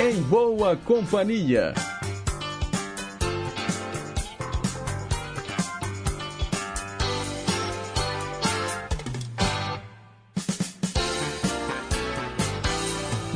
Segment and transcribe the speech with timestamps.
[0.00, 1.74] em boa companhia.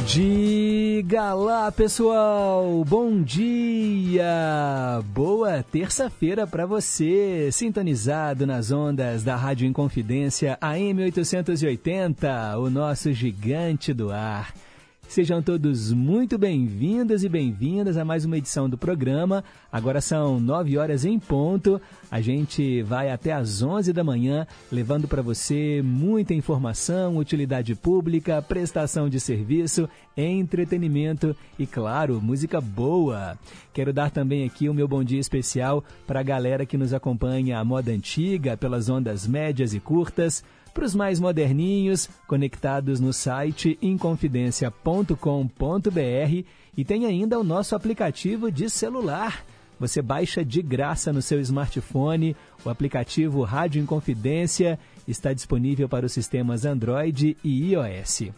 [0.07, 2.83] Diga lá, pessoal!
[2.87, 4.25] Bom dia!
[5.13, 13.93] Boa terça-feira para você, sintonizado nas ondas da Rádio Inconfidência AM 880, o nosso gigante
[13.93, 14.64] do ar.
[15.15, 19.45] Sejam todos muito bem-vindos e bem-vindas a mais uma edição do programa.
[19.71, 21.81] Agora são nove horas em ponto.
[22.11, 28.43] A gente vai até às onze da manhã, levando para você muita informação, utilidade pública,
[28.43, 33.39] prestação de serviço, entretenimento e, claro, música boa.
[33.73, 37.61] Quero dar também aqui o meu bom dia especial para a galera que nos acompanha
[37.61, 40.43] a moda antiga, pelas ondas médias e curtas
[40.75, 46.45] para os mais moderninhos, conectados no site inconfidencia.com.br
[46.77, 49.45] e tem ainda o nosso aplicativo de celular.
[49.79, 56.13] Você baixa de graça no seu smartphone o aplicativo Rádio Inconfidência, está disponível para os
[56.13, 58.33] sistemas Android e iOS.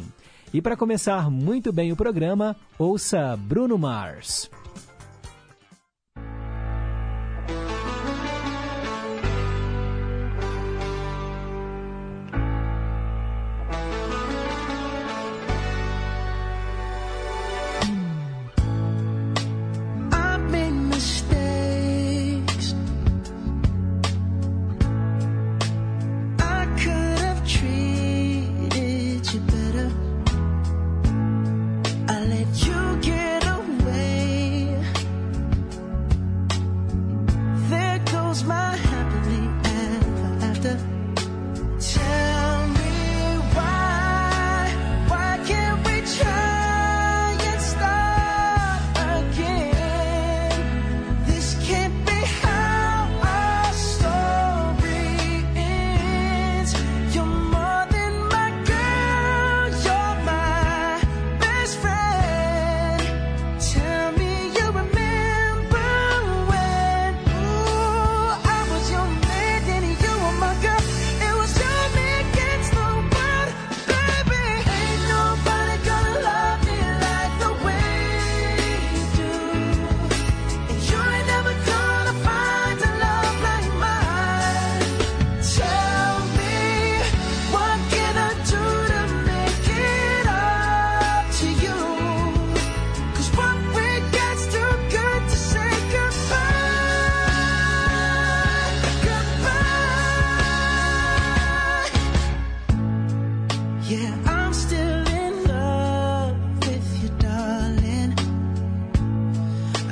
[0.52, 4.48] E para começar muito bem o programa, ouça Bruno Mars.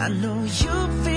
[0.03, 1.12] I know you've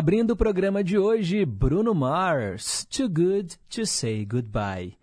[0.00, 4.94] Abrindo o programa de hoje, Bruno Mars, Too Good to Say Goodbye.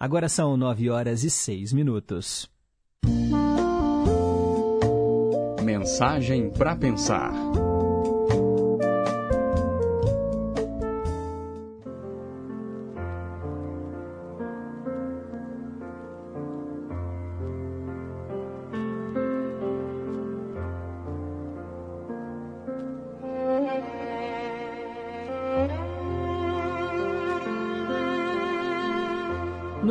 [0.00, 2.50] Agora são nove horas e seis minutos.
[5.62, 7.34] Mensagem para pensar.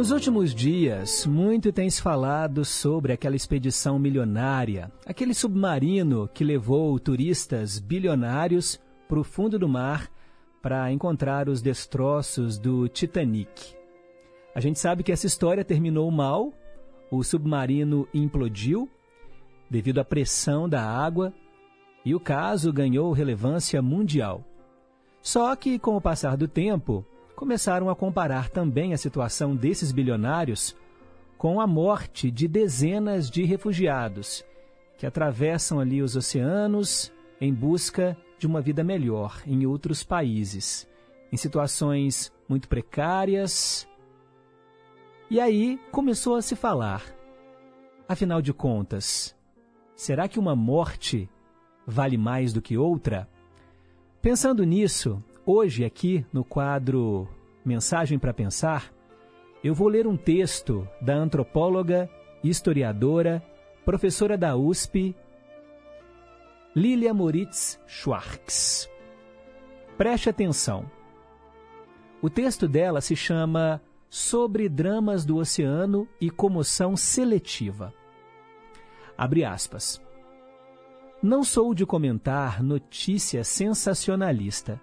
[0.06, 7.00] Nos últimos dias, muito tem se falado sobre aquela expedição milionária, aquele submarino que levou
[7.00, 8.80] turistas bilionários
[9.10, 10.08] para o fundo do mar
[10.62, 13.76] para encontrar os destroços do Titanic.
[14.54, 16.54] A gente sabe que essa história terminou mal,
[17.10, 18.88] o submarino implodiu
[19.72, 21.34] devido à pressão da água
[22.06, 24.46] e o caso ganhou relevância mundial.
[25.20, 27.04] Só que, com o passar do tempo,
[27.36, 30.76] começaram a comparar também a situação desses bilionários
[31.38, 34.44] com a morte de dezenas de refugiados
[34.98, 40.88] que atravessam ali os oceanos em busca de uma vida melhor em outros países,
[41.32, 43.88] em situações muito precárias.
[45.30, 47.04] E aí começou a se falar:
[48.08, 49.36] afinal de contas,
[49.96, 51.30] será que uma morte
[51.86, 53.30] vale mais do que outra?
[54.22, 57.28] Pensando nisso, Hoje, aqui no quadro
[57.64, 58.92] Mensagem para Pensar,
[59.64, 62.10] eu vou ler um texto da antropóloga,
[62.44, 63.46] historiadora,
[63.86, 65.16] professora da USP,
[66.76, 68.90] Lilia Moritz Schwartz.
[69.96, 70.90] Preste atenção.
[72.24, 77.94] O texto dela se chama Sobre Dramas do Oceano e Comoção Seletiva.
[79.16, 80.02] Abre aspas.
[81.22, 84.82] Não sou de comentar notícia sensacionalista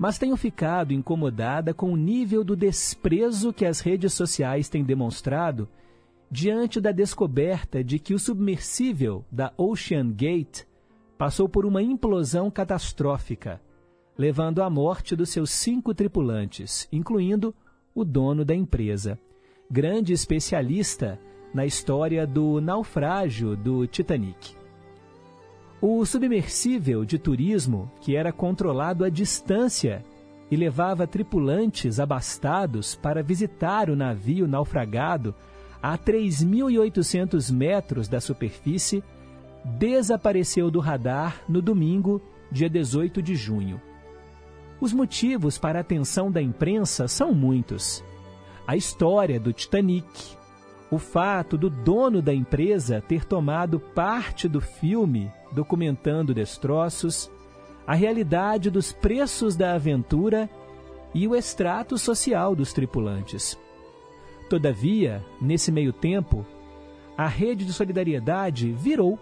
[0.00, 5.68] mas tenho ficado incomodada com o nível do desprezo que as redes sociais têm demonstrado
[6.30, 10.62] diante da descoberta de que o submersível da Ocean Gate
[11.18, 13.60] passou por uma implosão catastrófica,
[14.16, 17.54] levando à morte dos seus cinco tripulantes, incluindo
[17.94, 19.18] o dono da empresa,
[19.70, 21.20] grande especialista
[21.52, 24.59] na história do naufrágio do Titanic.
[25.82, 30.04] O submersível de turismo, que era controlado à distância
[30.50, 35.34] e levava tripulantes abastados para visitar o navio naufragado
[35.82, 39.02] a 3.800 metros da superfície,
[39.64, 42.20] desapareceu do radar no domingo,
[42.52, 43.80] dia 18 de junho.
[44.80, 48.04] Os motivos para a atenção da imprensa são muitos.
[48.66, 50.36] A história do Titanic,
[50.90, 57.30] o fato do dono da empresa ter tomado parte do filme documentando destroços,
[57.86, 60.48] a realidade dos preços da aventura
[61.14, 63.58] e o extrato social dos tripulantes.
[64.48, 66.44] Todavia, nesse meio tempo,
[67.16, 69.18] a rede de solidariedade virou.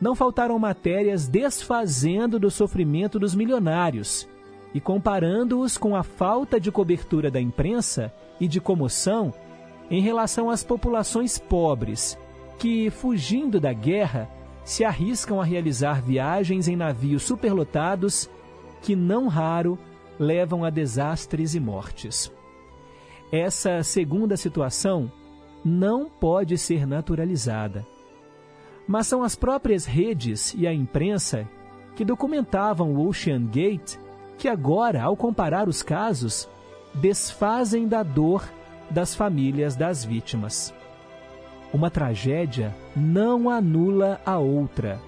[0.00, 4.28] Não faltaram matérias desfazendo do sofrimento dos milionários
[4.74, 9.32] e comparando-os com a falta de cobertura da imprensa e de comoção
[9.92, 12.18] em relação às populações pobres,
[12.58, 14.26] que, fugindo da guerra,
[14.64, 18.30] se arriscam a realizar viagens em navios superlotados
[18.80, 19.78] que, não raro,
[20.18, 22.32] levam a desastres e mortes.
[23.30, 25.12] Essa segunda situação
[25.62, 27.86] não pode ser naturalizada.
[28.88, 31.46] Mas são as próprias redes e a imprensa
[31.94, 33.98] que documentavam o Ocean Gate
[34.38, 36.48] que agora, ao comparar os casos,
[36.94, 38.42] desfazem da dor
[38.92, 40.72] das famílias das vítimas.
[41.72, 45.00] Uma tragédia não anula a outra.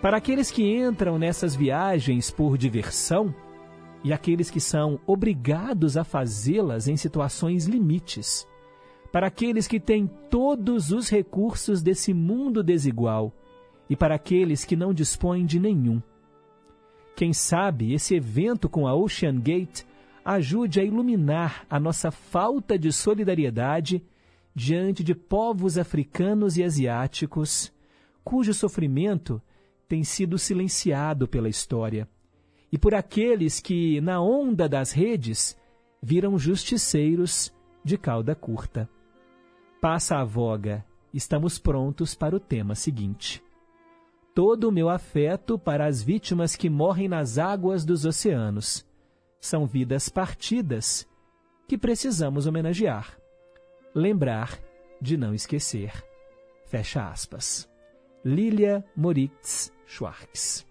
[0.00, 3.34] Para aqueles que entram nessas viagens por diversão
[4.04, 8.46] e aqueles que são obrigados a fazê-las em situações limites,
[9.12, 13.32] para aqueles que têm todos os recursos desse mundo desigual
[13.90, 16.00] e para aqueles que não dispõem de nenhum.
[17.14, 19.82] Quem sabe esse evento com a Ocean Gate
[20.24, 24.04] ajude a iluminar a nossa falta de solidariedade
[24.54, 27.72] diante de povos africanos e asiáticos
[28.22, 29.42] cujo sofrimento
[29.88, 32.08] tem sido silenciado pela história,
[32.70, 35.56] e por aqueles que, na onda das redes,
[36.00, 37.52] viram justiceiros
[37.84, 38.88] de cauda curta.
[39.80, 43.42] Passa a voga, estamos prontos para o tema seguinte.
[44.34, 48.86] Todo o meu afeto para as vítimas que morrem nas águas dos oceanos
[49.42, 51.04] são vidas partidas
[51.66, 53.18] que precisamos homenagear,
[53.92, 54.56] lembrar
[55.00, 55.92] de não esquecer.
[56.64, 57.68] Fecha aspas.
[58.24, 60.64] Lilia Moritz Schwartz.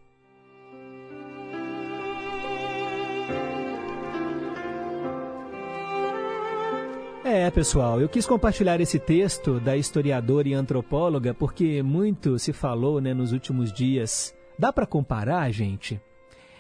[7.25, 13.01] É, pessoal, eu quis compartilhar esse texto da historiadora e antropóloga porque muito se falou
[13.01, 14.33] né, nos últimos dias.
[14.57, 15.99] Dá para comparar, gente?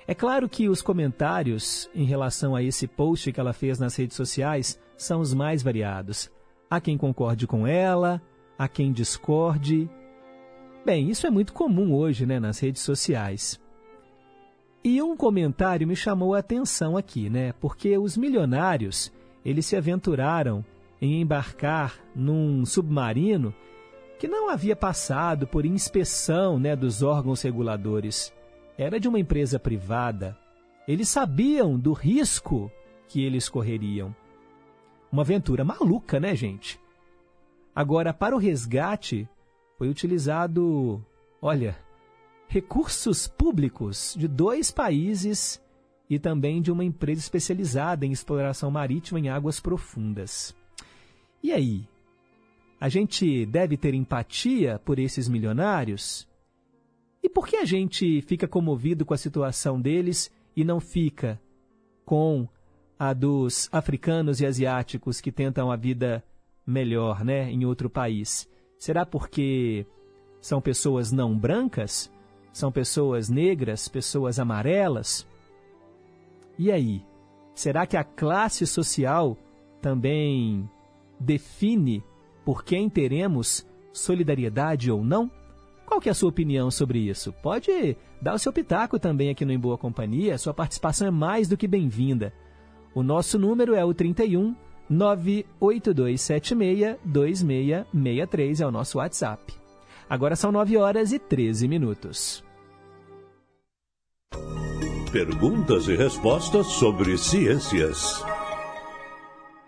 [0.07, 4.15] É claro que os comentários em relação a esse post que ela fez nas redes
[4.15, 6.31] sociais são os mais variados.
[6.69, 8.21] Há quem concorde com ela,
[8.57, 9.89] há quem discorde.
[10.85, 13.59] Bem, isso é muito comum hoje né, nas redes sociais.
[14.83, 17.53] E um comentário me chamou a atenção aqui, né?
[17.59, 19.11] Porque os milionários
[19.45, 20.65] eles se aventuraram
[20.99, 23.53] em embarcar num submarino
[24.19, 28.33] que não havia passado por inspeção né, dos órgãos reguladores.
[28.81, 30.35] Era de uma empresa privada.
[30.87, 32.71] Eles sabiam do risco
[33.07, 34.15] que eles correriam.
[35.11, 36.79] Uma aventura maluca, né, gente?
[37.75, 39.29] Agora, para o resgate,
[39.77, 40.99] foi utilizado,
[41.39, 41.77] olha,
[42.47, 45.61] recursos públicos de dois países
[46.09, 50.55] e também de uma empresa especializada em exploração marítima em águas profundas.
[51.43, 51.87] E aí?
[52.79, 56.27] A gente deve ter empatia por esses milionários?
[57.23, 61.39] E por que a gente fica comovido com a situação deles e não fica
[62.03, 62.47] com
[62.97, 66.23] a dos africanos e asiáticos que tentam a vida
[66.65, 68.49] melhor, né, em outro país?
[68.77, 69.85] Será porque
[70.39, 72.11] são pessoas não brancas?
[72.51, 75.27] São pessoas negras, pessoas amarelas?
[76.57, 77.05] E aí?
[77.53, 79.37] Será que a classe social
[79.81, 80.69] também
[81.19, 82.03] define
[82.43, 85.29] por quem teremos solidariedade ou não?
[85.91, 87.33] Qual que é a sua opinião sobre isso?
[87.33, 91.49] Pode dar o seu pitaco também aqui no Em Boa Companhia, sua participação é mais
[91.49, 92.31] do que bem-vinda.
[92.95, 94.55] O nosso número é o 31
[94.89, 99.53] 98276 2663, é o nosso WhatsApp.
[100.09, 102.41] Agora são 9 horas e 13 minutos.
[105.11, 108.23] Perguntas e respostas sobre ciências.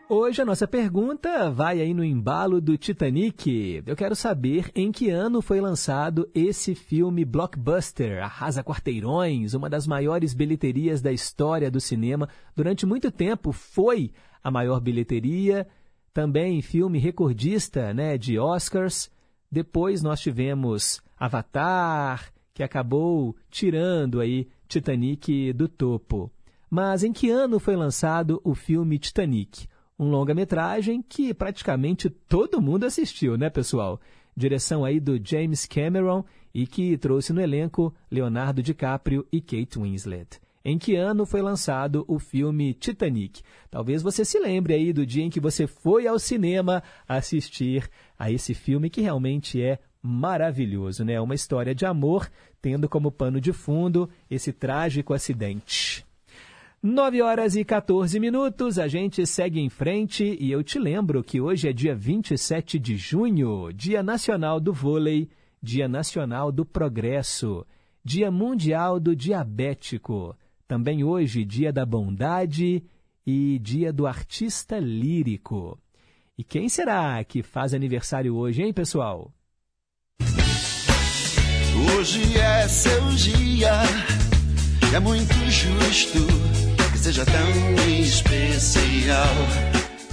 [0.09, 3.81] Hoje a nossa pergunta vai aí no embalo do Titanic.
[3.85, 9.87] Eu quero saber em que ano foi lançado esse filme blockbuster, Arrasa Quarteirões, uma das
[9.87, 12.27] maiores bilheterias da história do cinema.
[12.53, 14.11] Durante muito tempo foi
[14.43, 15.65] a maior bilheteria,
[16.13, 19.09] também filme recordista né, de Oscars.
[19.49, 26.29] Depois nós tivemos Avatar, que acabou tirando aí Titanic do topo.
[26.69, 29.65] Mas em que ano foi lançado o filme Titanic?
[29.97, 33.99] Um longa-metragem que praticamente todo mundo assistiu, né, pessoal?
[34.35, 36.23] Direção aí do James Cameron
[36.53, 40.41] e que trouxe no elenco Leonardo DiCaprio e Kate Winslet.
[40.65, 43.41] Em que ano foi lançado o filme Titanic?
[43.69, 48.31] Talvez você se lembre aí do dia em que você foi ao cinema assistir a
[48.31, 51.19] esse filme que realmente é maravilhoso, né?
[51.19, 52.31] Uma história de amor,
[52.61, 56.05] tendo como pano de fundo esse trágico acidente.
[56.85, 61.39] 9 horas e 14 minutos, a gente segue em frente e eu te lembro que
[61.39, 65.29] hoje é dia 27 de junho, Dia Nacional do Vôlei,
[65.61, 67.65] Dia Nacional do Progresso,
[68.03, 70.35] Dia Mundial do Diabético,
[70.67, 72.83] também hoje Dia da Bondade
[73.25, 75.79] e Dia do Artista Lírico.
[76.37, 79.31] E quem será que faz aniversário hoje, hein, pessoal?
[81.95, 83.71] Hoje é seu dia,
[84.93, 86.62] é muito justo
[87.03, 87.33] seja tão
[87.89, 89.35] especial.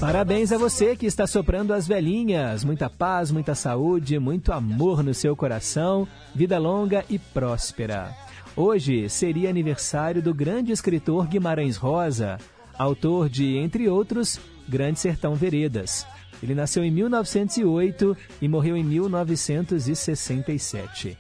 [0.01, 2.65] Parabéns a você que está soprando as velhinhas.
[2.65, 8.13] Muita paz, muita saúde, muito amor no seu coração, vida longa e próspera.
[8.57, 12.39] Hoje seria aniversário do grande escritor Guimarães Rosa,
[12.77, 16.05] autor de, entre outros, Grande Sertão Veredas.
[16.43, 21.17] Ele nasceu em 1908 e morreu em 1967.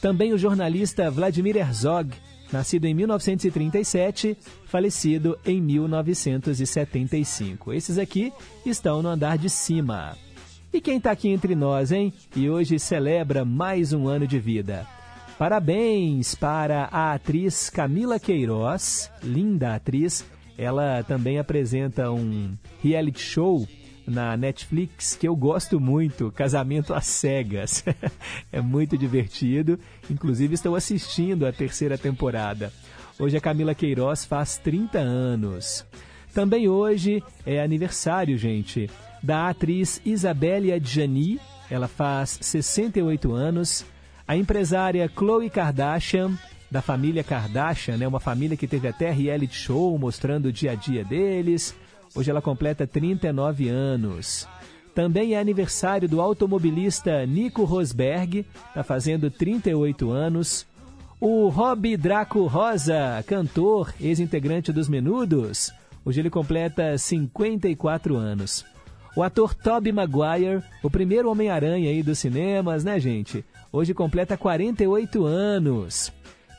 [0.00, 2.10] Também o jornalista Vladimir Herzog,
[2.52, 7.72] nascido em 1937, falecido em 1975.
[7.72, 8.32] Esses aqui
[8.64, 10.16] estão no andar de cima.
[10.72, 12.12] E quem está aqui entre nós, hein?
[12.36, 14.86] E hoje celebra mais um ano de vida.
[15.36, 20.24] Parabéns para a atriz Camila Queiroz, linda atriz.
[20.56, 23.66] Ela também apresenta um reality show
[24.10, 27.84] na Netflix que eu gosto muito, Casamento às Cegas.
[28.52, 29.78] é muito divertido,
[30.10, 32.72] inclusive estou assistindo a terceira temporada.
[33.18, 35.86] Hoje a Camila Queiroz faz 30 anos.
[36.34, 38.90] Também hoje é aniversário, gente,
[39.22, 41.40] da atriz Isabelle Adjani,
[41.70, 43.84] ela faz 68 anos.
[44.26, 46.36] A empresária Khloe Kardashian,
[46.70, 50.74] da família Kardashian, né, uma família que teve até reality show mostrando o dia a
[50.74, 51.74] dia deles.
[52.14, 54.48] Hoje ela completa 39 anos.
[54.94, 60.66] Também é aniversário do automobilista Nico Rosberg, está fazendo 38 anos.
[61.20, 65.72] O Rob Draco Rosa, cantor, ex-integrante dos Menudos,
[66.04, 68.64] hoje ele completa 54 anos.
[69.16, 73.44] O ator Tobey Maguire, o primeiro Homem-Aranha aí dos cinemas, né, gente?
[73.72, 76.12] Hoje completa 48 anos.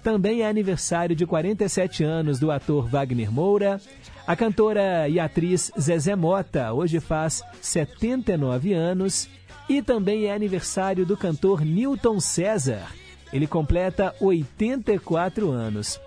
[0.04, 3.80] Também é aniversário de 47 anos do ator Wagner Moura.
[4.26, 9.30] A cantora e atriz Zezé Mota hoje faz 79 anos.
[9.70, 12.88] E também é aniversário do cantor Newton César.
[13.32, 16.00] Ele completa 84 anos.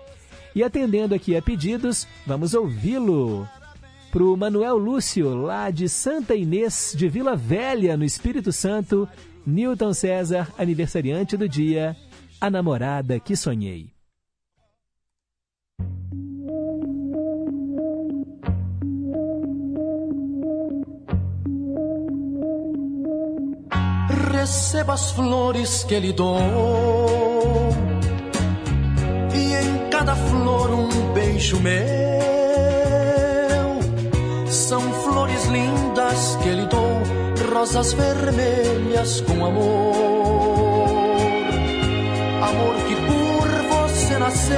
[0.53, 3.47] E atendendo aqui a pedidos, vamos ouvi-lo.
[4.11, 9.07] Para o Manuel Lúcio, lá de Santa Inês de Vila Velha, no Espírito Santo,
[9.45, 11.95] Newton César, aniversariante do dia,
[12.39, 13.95] a namorada que sonhei.
[24.45, 26.37] receba as flores que lhe dou.
[29.33, 31.75] E em cada flor um beijo meu.
[34.45, 37.01] São flores lindas que lhe dou,
[37.51, 40.74] rosas vermelhas com amor.
[42.47, 44.57] Amor que por você nasceu.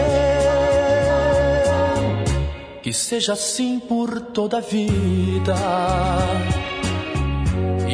[2.82, 5.56] Que seja assim por toda a vida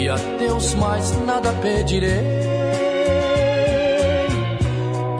[0.03, 2.23] e a Deus mais nada pedirei.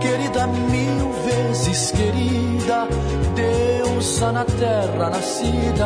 [0.01, 2.87] Querida, mil vezes querida,
[3.35, 5.85] deusa na terra nascida,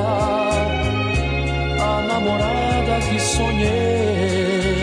[1.79, 4.76] a namorada que sonhei.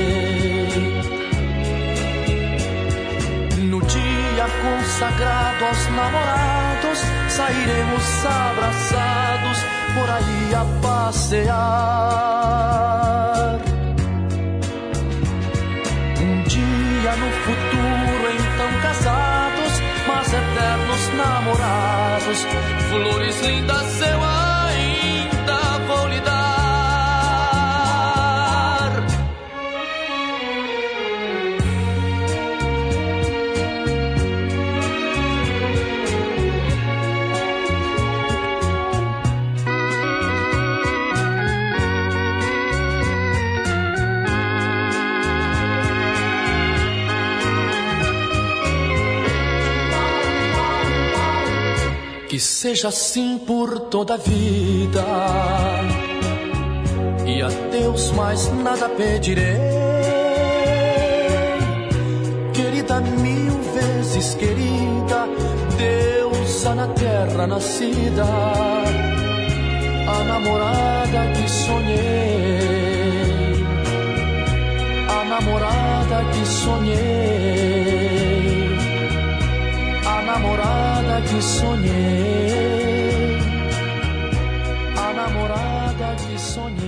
[4.63, 9.59] Consagrado aos namorados, sairemos abraçados
[9.95, 12.35] por aí a passear
[17.17, 19.73] no futuro, então casados,
[20.07, 22.47] mas eternos namorados.
[22.89, 24.54] Flores lindas eu ainda
[52.35, 55.05] que seja assim por toda a vida.
[57.25, 59.57] E a Deus mais nada pedirei.
[62.53, 65.29] Querida, mil vezes querida,
[65.79, 68.25] deusa na terra nascida,
[70.09, 72.35] a namorada que sonhei,
[75.09, 77.74] a namorada que sonhei
[81.35, 83.39] que sonhei,
[84.97, 86.85] a namorada que sonhei.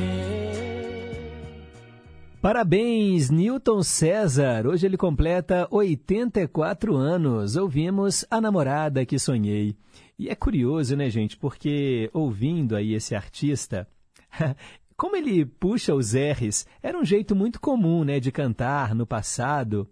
[2.41, 4.69] Parabéns, Newton César.
[4.69, 7.57] Hoje ele completa 84 anos.
[7.57, 9.75] Ouvimos A Namorada que Sonhei.
[10.17, 11.37] E é curioso, né, gente?
[11.37, 13.89] Porque ouvindo aí esse artista,
[14.97, 19.91] como ele puxa os R's, era um jeito muito comum, né, de cantar no passado.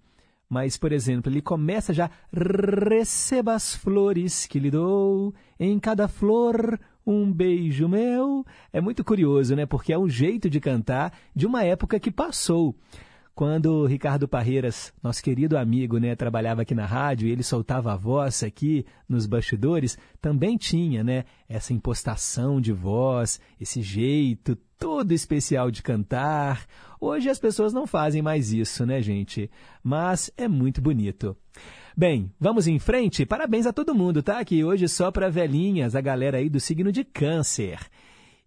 [0.48, 6.78] Mas, por exemplo, ele começa já, receba as flores que lhe dou, em cada flor
[7.06, 8.44] um beijo meu.
[8.72, 9.66] É muito curioso, né?
[9.66, 12.74] Porque é um jeito de cantar de uma época que passou.
[13.34, 17.96] Quando Ricardo Parreiras, nosso querido amigo, né, trabalhava aqui na rádio e ele soltava a
[17.96, 25.68] voz aqui nos bastidores, também tinha, né, essa impostação de voz, esse jeito todo especial
[25.68, 26.64] de cantar.
[27.04, 29.50] Hoje as pessoas não fazem mais isso, né, gente?
[29.82, 31.36] Mas é muito bonito.
[31.94, 33.26] Bem, vamos em frente?
[33.26, 34.38] Parabéns a todo mundo, tá?
[34.38, 37.78] Aqui hoje só para velhinhas, a galera aí do signo de Câncer.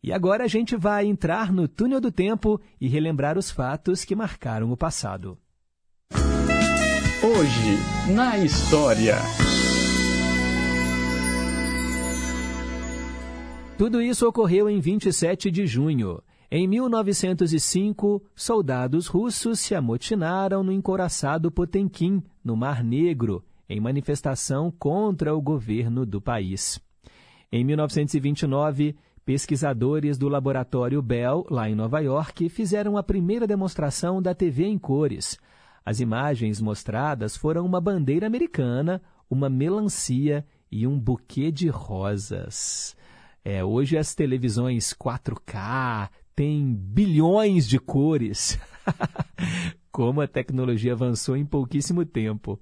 [0.01, 4.15] E agora a gente vai entrar no túnel do tempo e relembrar os fatos que
[4.15, 5.37] marcaram o passado.
[7.23, 9.17] Hoje, na história.
[13.77, 16.23] Tudo isso ocorreu em 27 de junho.
[16.49, 25.35] Em 1905, soldados russos se amotinaram no encoraçado Potemkin, no Mar Negro, em manifestação contra
[25.35, 26.79] o governo do país.
[27.51, 34.33] Em 1929, Pesquisadores do Laboratório Bell, lá em Nova York, fizeram a primeira demonstração da
[34.33, 35.37] TV em cores.
[35.83, 42.95] As imagens mostradas foram uma bandeira americana, uma melancia e um buquê de rosas.
[43.43, 48.59] É, hoje as televisões 4K têm bilhões de cores.
[49.91, 52.59] Como a tecnologia avançou em pouquíssimo tempo.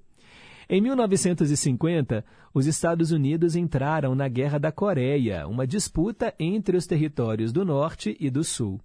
[0.66, 7.52] Em 1950, os Estados Unidos entraram na Guerra da Coreia, uma disputa entre os territórios
[7.52, 8.80] do Norte e do Sul.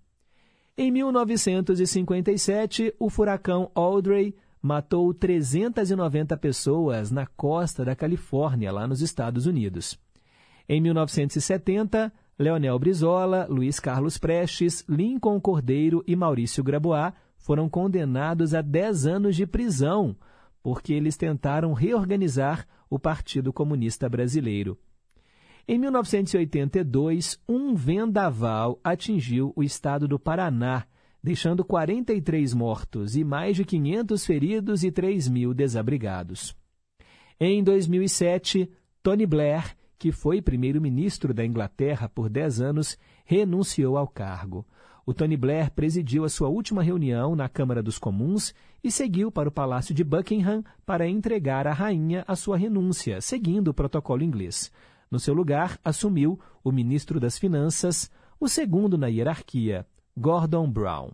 [0.77, 9.45] Em 1957, o furacão Audrey matou 390 pessoas na costa da Califórnia, lá nos Estados
[9.45, 9.97] Unidos.
[10.67, 18.61] Em 1970, Leonel Brizola, Luiz Carlos Prestes, Lincoln Cordeiro e Maurício Grabois foram condenados a
[18.61, 20.15] 10 anos de prisão
[20.61, 24.77] porque eles tentaram reorganizar o Partido Comunista Brasileiro.
[25.67, 30.85] Em 1982, um vendaval atingiu o estado do Paraná,
[31.23, 36.55] deixando 43 mortos e mais de 500 feridos e 3 mil desabrigados.
[37.39, 38.69] Em 2007,
[39.01, 44.65] Tony Blair, que foi primeiro-ministro da Inglaterra por 10 anos, renunciou ao cargo.
[45.05, 48.51] O Tony Blair presidiu a sua última reunião na Câmara dos Comuns
[48.83, 53.67] e seguiu para o Palácio de Buckingham para entregar à rainha a sua renúncia, seguindo
[53.67, 54.71] o protocolo inglês.
[55.11, 58.09] No seu lugar, assumiu o ministro das Finanças,
[58.39, 59.85] o segundo na hierarquia,
[60.17, 61.11] Gordon Brown.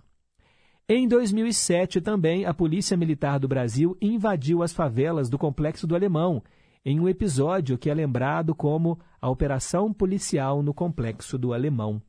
[0.88, 6.41] Em 2007, também, a Polícia Militar do Brasil invadiu as favelas do Complexo do Alemão,
[6.89, 12.02] em um episódio que é lembrado como a Operação Policial no Complexo do Alemão.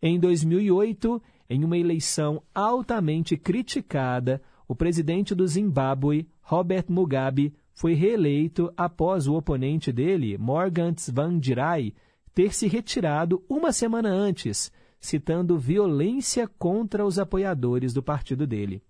[0.00, 8.72] Em 2008, em uma eleição altamente criticada, o presidente do Zimbábue, Robert Mugabe, foi reeleito
[8.76, 11.92] após o oponente dele, Morgan Tsvangirai,
[12.32, 18.80] ter se retirado uma semana antes, citando violência contra os apoiadores do partido dele.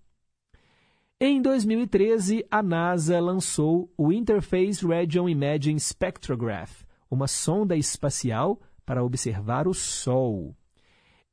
[1.21, 9.67] Em 2013, a NASA lançou o Interface Region Imaging Spectrograph, uma sonda espacial para observar
[9.67, 10.55] o Sol.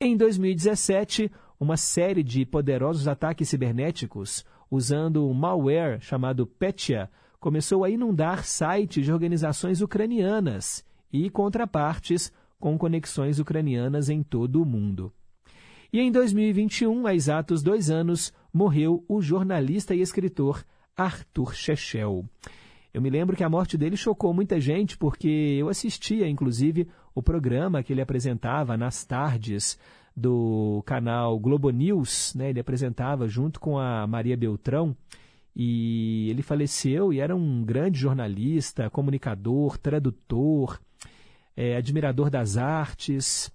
[0.01, 7.89] Em 2017, uma série de poderosos ataques cibernéticos usando um malware chamado Petya começou a
[7.89, 15.13] inundar sites de organizações ucranianas e contrapartes com conexões ucranianas em todo o mundo.
[15.97, 20.63] E em 2021, há exatos dois anos, morreu o jornalista e escritor
[20.95, 22.23] Arthur Chechel.
[22.93, 27.23] Eu me lembro que a morte dele chocou muita gente, porque eu assistia, inclusive, o
[27.23, 29.79] programa que ele apresentava nas tardes
[30.15, 32.35] do canal Globo News.
[32.35, 32.51] Né?
[32.51, 34.95] Ele apresentava junto com a Maria Beltrão.
[35.57, 40.79] E ele faleceu e era um grande jornalista, comunicador, tradutor,
[41.57, 43.51] é, admirador das artes.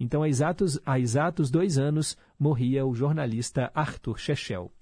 [0.00, 4.72] Então, há exatos, há exatos dois anos, morria o jornalista Arthur Chechel.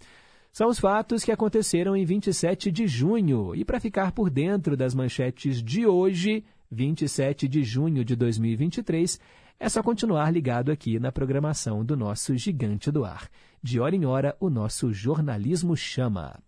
[0.52, 3.54] São os fatos que aconteceram em 27 de junho.
[3.54, 9.20] E para ficar por dentro das manchetes de hoje, 27 de junho de 2023,
[9.61, 13.28] é só continuar ligado aqui na programação do nosso Gigante do Ar.
[13.61, 16.38] De hora em hora, o nosso jornalismo chama.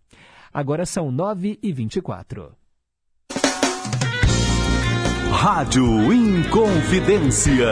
[0.53, 2.53] Agora são 9 e 24.
[5.31, 7.65] Rádio Inconfidência.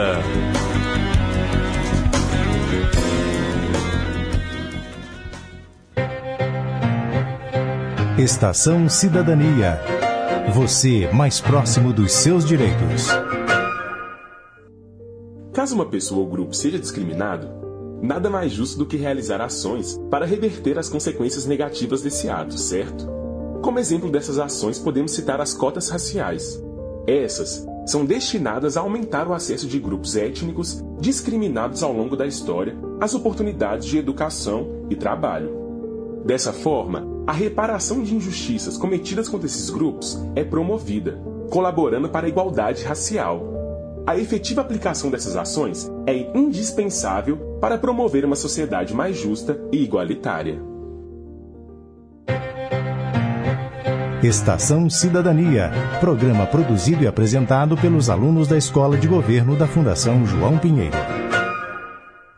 [8.22, 9.80] Estação Cidadania.
[10.52, 13.06] Você mais próximo dos seus direitos.
[15.54, 17.48] Caso uma pessoa ou grupo seja discriminado,
[18.02, 23.08] nada mais justo do que realizar ações para reverter as consequências negativas desse ato, certo?
[23.62, 26.62] Como exemplo dessas ações, podemos citar as cotas raciais.
[27.06, 32.76] Essas são destinadas a aumentar o acesso de grupos étnicos discriminados ao longo da história
[33.00, 35.58] às oportunidades de educação e trabalho.
[36.22, 42.28] Dessa forma, a reparação de injustiças cometidas contra esses grupos é promovida, colaborando para a
[42.28, 44.02] igualdade racial.
[44.04, 50.60] A efetiva aplicação dessas ações é indispensável para promover uma sociedade mais justa e igualitária.
[54.24, 60.58] Estação Cidadania, programa produzido e apresentado pelos alunos da Escola de Governo da Fundação João
[60.58, 60.98] Pinheiro.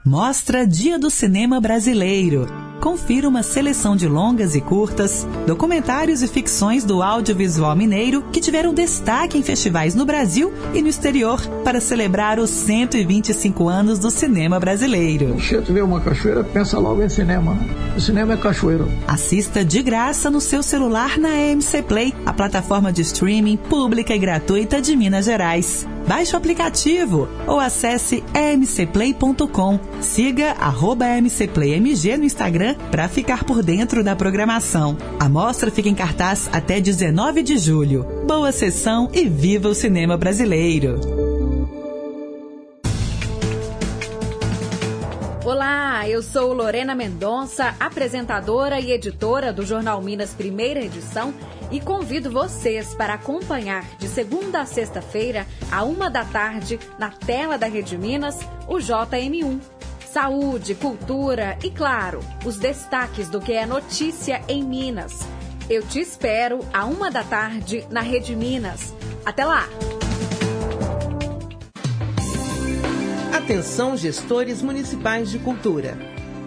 [0.05, 6.83] Mostra Dia do Cinema Brasileiro confira uma seleção de longas e curtas, documentários e ficções
[6.83, 12.41] do audiovisual mineiro que tiveram destaque em festivais no Brasil e no exterior para celebrar
[12.41, 15.39] os 125 anos do cinema brasileiro.
[15.39, 17.57] Cheto vê uma cachoeira, pensa logo em cinema.
[17.97, 18.91] O cinema é cachoeiro.
[19.07, 24.19] Assista de graça no seu celular na MC Play, a plataforma de streaming pública e
[24.19, 25.87] gratuita de Minas Gerais.
[26.07, 29.79] Baixe o aplicativo ou acesse emcplay.com.
[30.01, 30.57] Siga
[31.21, 34.97] mcplaymg no Instagram para ficar por dentro da programação.
[35.19, 38.07] A mostra fica em cartaz até 19 de julho.
[38.27, 41.32] Boa sessão e viva o cinema brasileiro!
[46.07, 51.33] Eu sou Lorena Mendonça, apresentadora e editora do Jornal Minas Primeira Edição
[51.71, 57.57] e convido vocês para acompanhar de segunda a sexta-feira, a uma da tarde, na tela
[57.57, 59.61] da Rede Minas, o JM1
[60.13, 65.21] saúde, cultura e, claro, os destaques do que é notícia em Minas.
[65.71, 68.93] Eu te espero a uma da tarde na Rede Minas.
[69.25, 69.67] Até lá!
[73.53, 75.99] Atenção, gestores municipais de cultura.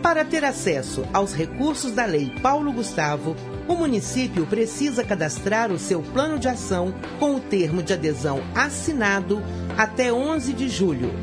[0.02, 3.36] Para ter acesso aos recursos da Lei Paulo Gustavo,
[3.68, 9.40] o município precisa cadastrar o seu plano de ação com o termo de adesão assinado
[9.78, 11.14] até 11 de julho.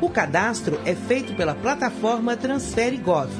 [0.00, 3.32] O cadastro é feito pela plataforma Transfere Gov.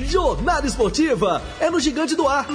[0.00, 2.46] Jornada esportiva é no Gigante do Ar.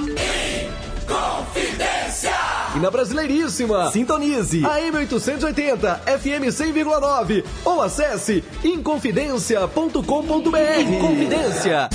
[1.07, 2.58] Confidência!
[2.75, 10.81] E na Brasileiríssima, sintonize a M880 FM 100,9 ou acesse inconfidencia.com.br.
[10.87, 11.89] Inconfidência.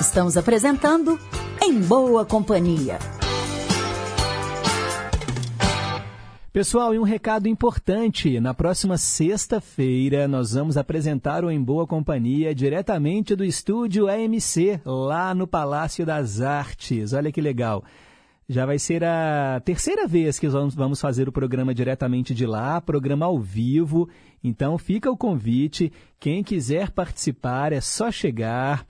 [0.00, 1.18] Estamos apresentando
[1.60, 3.00] Em Boa Companhia.
[6.52, 8.38] Pessoal, e um recado importante.
[8.38, 15.34] Na próxima sexta-feira, nós vamos apresentar o Em Boa Companhia diretamente do estúdio AMC, lá
[15.34, 17.12] no Palácio das Artes.
[17.12, 17.82] Olha que legal.
[18.46, 23.24] Já vai ser a terceira vez que vamos fazer o programa diretamente de lá, programa
[23.24, 24.08] ao vivo.
[24.42, 25.90] Então fica o convite.
[26.20, 28.86] Quem quiser participar é só chegar.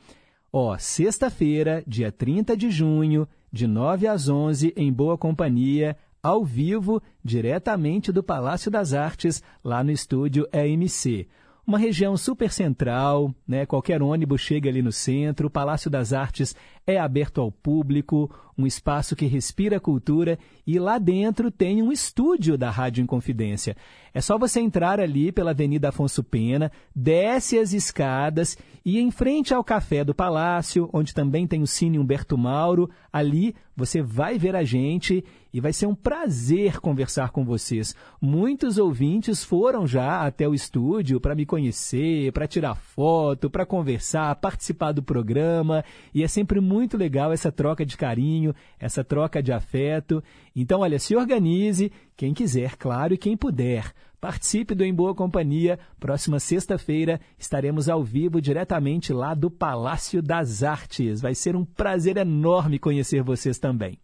[0.53, 7.01] Ó, sexta-feira, dia 30 de junho, de 9 às 11, em Boa Companhia, ao vivo,
[7.23, 11.29] diretamente do Palácio das Artes, lá no estúdio EMC.
[11.67, 13.65] Uma região super central, né?
[13.65, 16.55] qualquer ônibus chega ali no centro, o Palácio das Artes
[16.87, 22.57] é aberto ao público, um espaço que respira cultura e lá dentro tem um estúdio
[22.57, 23.77] da Rádio Inconfidência.
[24.13, 29.53] É só você entrar ali pela Avenida Afonso Pena, desce as escadas e em frente
[29.53, 34.55] ao Café do Palácio, onde também tem o Cine Humberto Mauro, ali você vai ver
[34.55, 37.95] a gente e vai ser um prazer conversar com vocês.
[38.21, 44.35] Muitos ouvintes foram já até o estúdio para me conhecer, para tirar foto, para conversar,
[44.37, 49.53] participar do programa e é sempre muito legal essa troca de carinho, essa troca de
[49.53, 50.23] afeto.
[50.55, 53.93] Então, olha, se organize, quem quiser, claro, e quem puder.
[54.21, 55.79] Participe do Em Boa Companhia.
[56.01, 61.21] Próxima sexta-feira estaremos ao vivo diretamente lá do Palácio das Artes.
[61.21, 63.99] Vai ser um prazer enorme conhecer vocês também.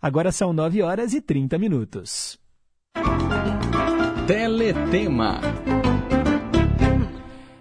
[0.00, 2.38] Agora são 9 horas e 30 minutos.
[4.26, 5.40] Teletema.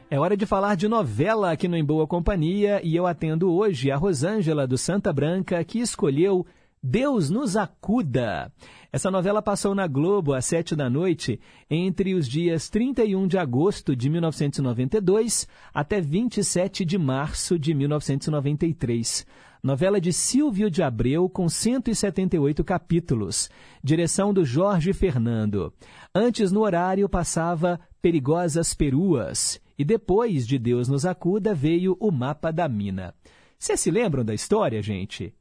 [0.09, 3.91] É hora de falar de novela aqui no Em Boa Companhia e eu atendo hoje
[3.91, 6.45] a Rosângela do Santa Branca que escolheu
[6.81, 8.49] Deus nos acuda.
[8.89, 13.93] Essa novela passou na Globo às sete da noite entre os dias 31 de agosto
[13.97, 19.27] de 1992 até 27 de março de 1993.
[19.61, 23.49] Novela de Silvio de Abreu com 178 capítulos.
[23.83, 25.73] Direção do Jorge Fernando.
[26.15, 32.51] Antes no horário passava Perigosas Peruas e depois de Deus nos acuda veio o Mapa
[32.51, 33.13] da Mina.
[33.57, 35.33] Vocês se lembram da história, gente?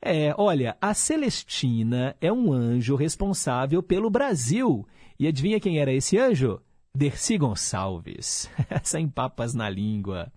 [0.00, 4.86] É, olha, a Celestina é um anjo responsável pelo Brasil.
[5.18, 6.60] E adivinha quem era esse anjo?
[6.94, 8.50] Dercy Gonçalves.
[8.82, 10.32] Sem papas na língua.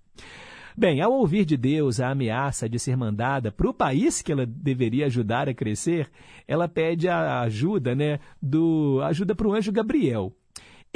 [0.77, 4.45] Bem, ao ouvir de Deus a ameaça de ser mandada para o país que ela
[4.45, 6.11] deveria ajudar a crescer,
[6.45, 10.35] ela pede a ajuda, né, do ajuda para o anjo Gabriel.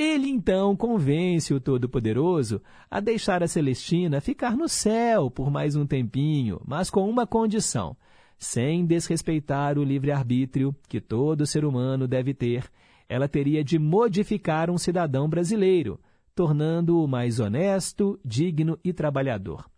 [0.01, 5.85] Ele então convence o Todo-Poderoso a deixar a Celestina ficar no céu por mais um
[5.85, 7.97] tempinho, mas com uma condição:
[8.37, 12.71] sem desrespeitar o livre-arbítrio que todo ser humano deve ter,
[13.09, 15.99] ela teria de modificar um cidadão brasileiro,
[16.33, 19.69] tornando-o mais honesto, digno e trabalhador.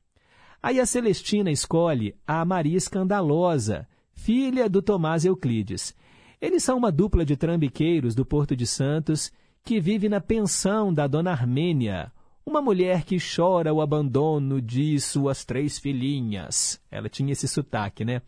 [0.61, 5.95] Aí a Celestina escolhe a Maria Escandalosa, filha do Tomás Euclides.
[6.39, 9.31] Eles são uma dupla de trambiqueiros do Porto de Santos
[9.63, 12.11] que vive na pensão da dona Armênia,
[12.45, 16.81] uma mulher que chora o abandono de suas três filhinhas.
[16.89, 18.21] Ela tinha esse sotaque, né?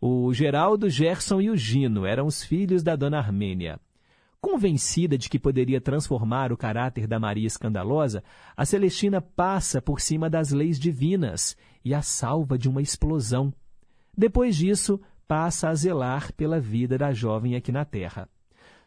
[0.00, 3.80] O Geraldo, Gerson e o Gino eram os filhos da dona Armênia.
[4.40, 8.22] Convencida de que poderia transformar o caráter da Maria escandalosa,
[8.54, 13.52] a Celestina passa por cima das leis divinas e a salva de uma explosão.
[14.16, 18.28] Depois disso, passa a zelar pela vida da jovem aqui na Terra.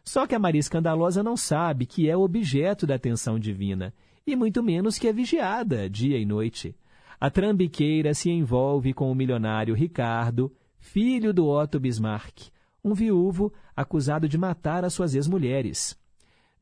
[0.04, 3.94] Só que a Maria Escandalosa não sabe que é objeto da atenção divina,
[4.26, 6.76] e muito menos que é vigiada dia e noite.
[7.20, 12.48] A trambiqueira se envolve com o milionário Ricardo, filho do Otto Bismarck,
[12.82, 15.98] um viúvo acusado de matar as suas ex-mulheres.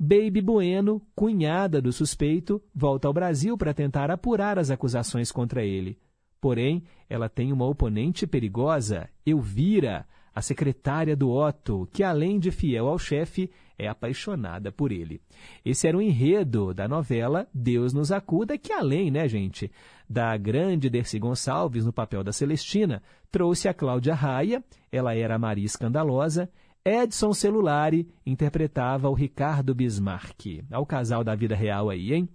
[0.01, 5.98] Baby Bueno, cunhada do suspeito, volta ao Brasil para tentar apurar as acusações contra ele.
[6.40, 10.07] Porém, ela tem uma oponente perigosa, Elvira,
[10.38, 15.20] a secretária do Otto, que além de fiel ao chefe, é apaixonada por ele.
[15.64, 19.68] Esse era o enredo da novela Deus nos acuda, que além, né, gente,
[20.09, 25.38] da grande Dercy Gonçalves no papel da Celestina, trouxe a Cláudia Raia, ela era a
[25.40, 26.48] Maria Escandalosa,
[26.85, 30.64] Edson Celulari interpretava o Ricardo Bismarck.
[30.70, 32.29] Ao casal da vida real aí, hein?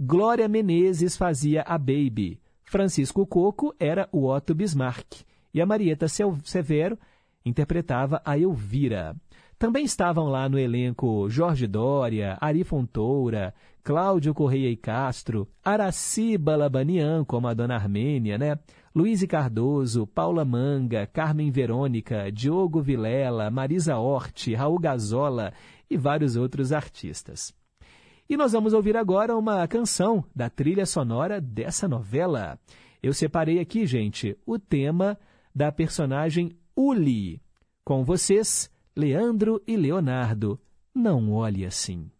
[0.00, 2.40] Glória Menezes fazia a Baby.
[2.64, 5.20] Francisco Coco era o Otto Bismarck.
[5.52, 6.98] E a Marieta Severo
[7.44, 9.16] interpretava a Elvira.
[9.58, 17.24] Também estavam lá no elenco Jorge Dória, Ari Fontoura, Cláudio Correia e Castro, Araci Balabanian,
[17.24, 18.58] como a Dona Armênia, né?
[18.94, 25.52] Luiz Cardoso, Paula Manga, Carmen Verônica, Diogo Vilela, Marisa Hort, Raul Gazola
[25.88, 27.54] e vários outros artistas.
[28.28, 32.58] E nós vamos ouvir agora uma canção da trilha sonora dessa novela.
[33.02, 35.18] Eu separei aqui, gente, o tema
[35.54, 37.40] da personagem Uli.
[37.84, 40.58] Com vocês, Leandro e Leonardo.
[40.94, 42.10] Não olhe assim.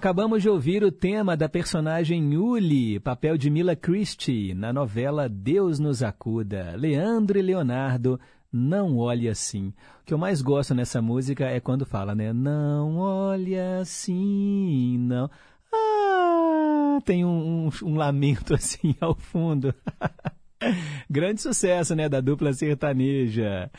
[0.00, 5.78] Acabamos de ouvir o tema da personagem Yuli, papel de Mila Christie, na novela Deus
[5.78, 6.74] nos acuda.
[6.74, 8.18] Leandro e Leonardo,
[8.50, 9.74] não olhe assim.
[10.00, 12.32] O que eu mais gosto nessa música é quando fala, né?
[12.32, 15.30] Não olhe assim, não.
[15.70, 19.74] Ah, tem um, um, um lamento assim ao fundo.
[21.10, 23.70] Grande sucesso, né, da dupla sertaneja.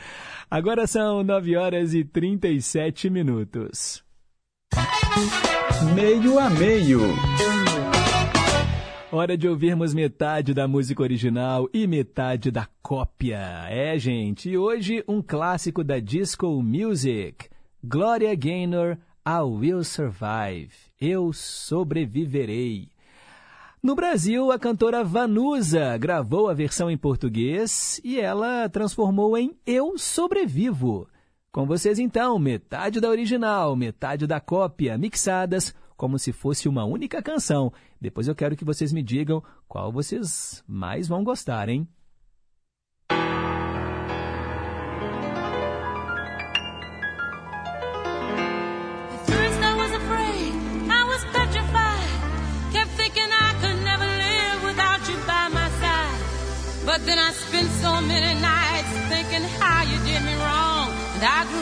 [0.48, 4.04] Agora são 9 horas e 37 minutos.
[5.94, 7.00] Meio a meio.
[9.10, 13.38] Hora de ouvirmos metade da música original e metade da cópia.
[13.68, 17.50] É, gente, e hoje um clássico da disco music.
[17.84, 18.96] Gloria Gaynor,
[19.26, 20.72] I Will Survive.
[20.98, 22.88] Eu sobreviverei.
[23.82, 29.98] No Brasil, a cantora Vanusa gravou a versão em português e ela transformou em Eu
[29.98, 31.06] Sobrevivo.
[31.52, 37.20] Com vocês então, metade da original, metade da cópia, mixadas como se fosse uma única
[37.20, 37.70] canção.
[38.00, 41.86] Depois eu quero que vocês me digam qual vocês mais vão gostar, hein?
[56.84, 58.51] But then I spent so many nights
[61.22, 61.61] Dagen.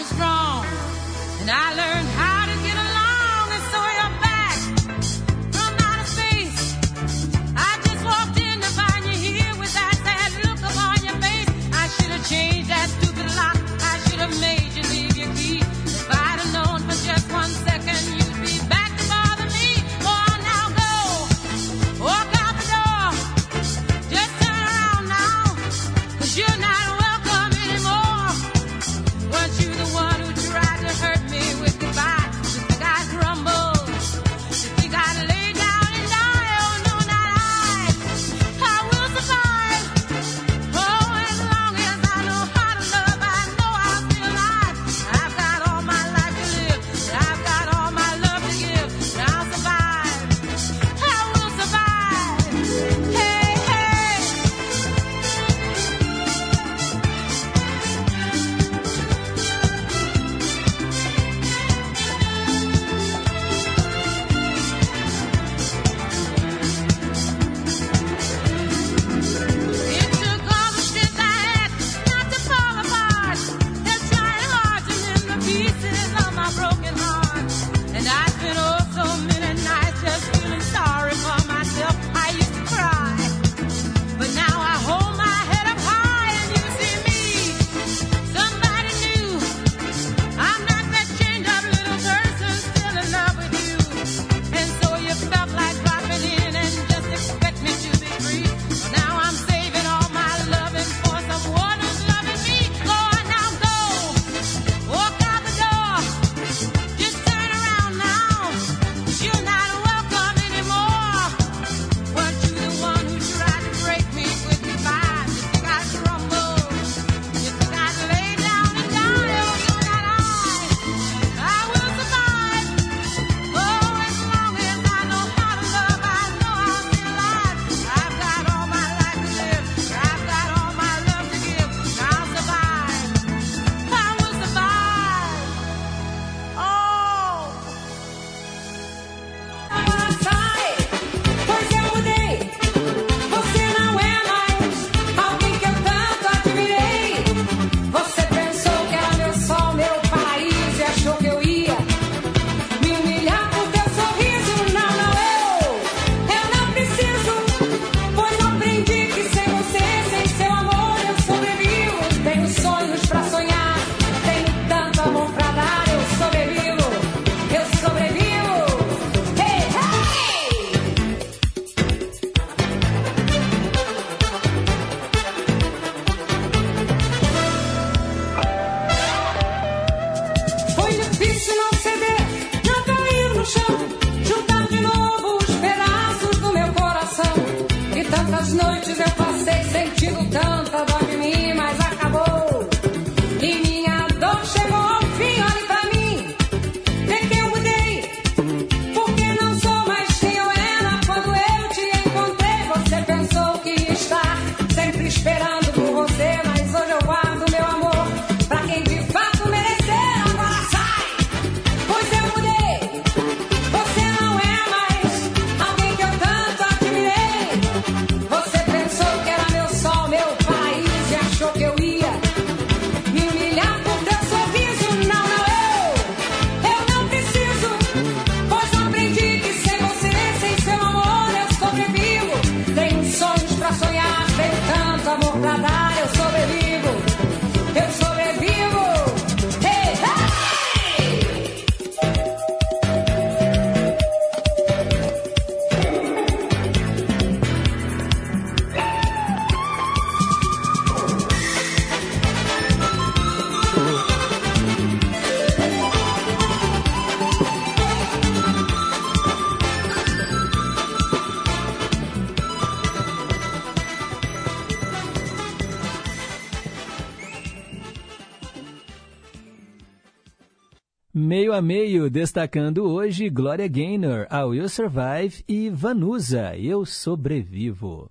[271.61, 278.11] A meio, destacando hoje Gloria Gaynor, I Will Survive e Vanusa, Eu Sobrevivo.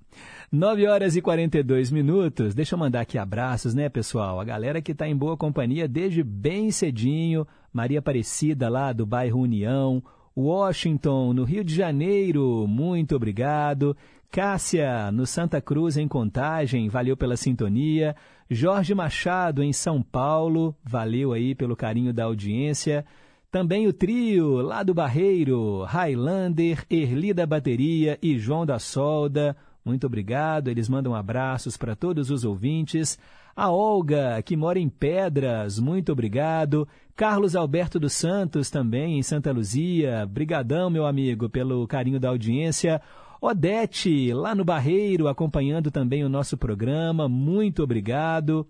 [0.52, 2.54] 9 horas e 42 minutos.
[2.54, 4.40] Deixa eu mandar aqui abraços, né, pessoal?
[4.40, 7.48] A galera que está em boa companhia desde bem cedinho.
[7.74, 10.04] Maria Aparecida, lá do bairro União.
[10.38, 13.98] Washington, no Rio de Janeiro, muito obrigado.
[14.30, 18.16] Cássia, no Santa Cruz, em Contagem, valeu pela sintonia.
[18.48, 23.04] Jorge Machado, em São Paulo, valeu aí pelo carinho da audiência.
[23.52, 29.58] Também o trio, lá do Barreiro, Highlander, Erli da Bateria e João da Solda.
[29.84, 33.18] Muito obrigado, eles mandam abraços para todos os ouvintes.
[33.56, 36.88] A Olga, que mora em Pedras, muito obrigado.
[37.16, 40.28] Carlos Alberto dos Santos, também em Santa Luzia.
[40.28, 43.02] Brigadão, meu amigo, pelo carinho da audiência.
[43.42, 48.68] Odete, lá no Barreiro, acompanhando também o nosso programa, muito obrigado.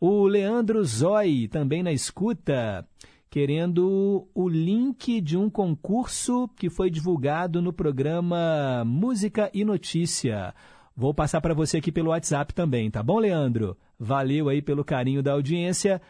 [0.00, 2.86] O Leandro Zoi, também na escuta,
[3.34, 10.54] querendo o link de um concurso que foi divulgado no programa Música e Notícia.
[10.96, 13.76] Vou passar para você aqui pelo WhatsApp também, tá bom, Leandro?
[13.98, 16.00] Valeu aí pelo carinho da audiência.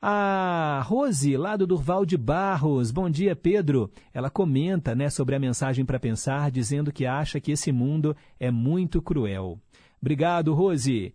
[0.00, 2.90] A Rose, lá do Durval de Barros.
[2.90, 3.88] Bom dia, Pedro.
[4.12, 8.50] Ela comenta né, sobre a mensagem para pensar, dizendo que acha que esse mundo é
[8.50, 9.56] muito cruel.
[10.00, 11.14] Obrigado, Rose.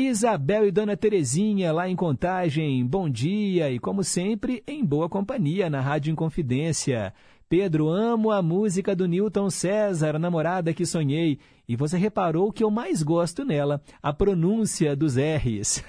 [0.00, 2.86] Isabel e Dona Terezinha, lá em Contagem.
[2.86, 7.12] Bom dia e, como sempre, em boa companhia na Rádio Inconfidência.
[7.48, 11.40] Pedro, amo a música do Newton César, namorada que sonhei.
[11.68, 15.82] E você reparou que eu mais gosto nela, a pronúncia dos R's.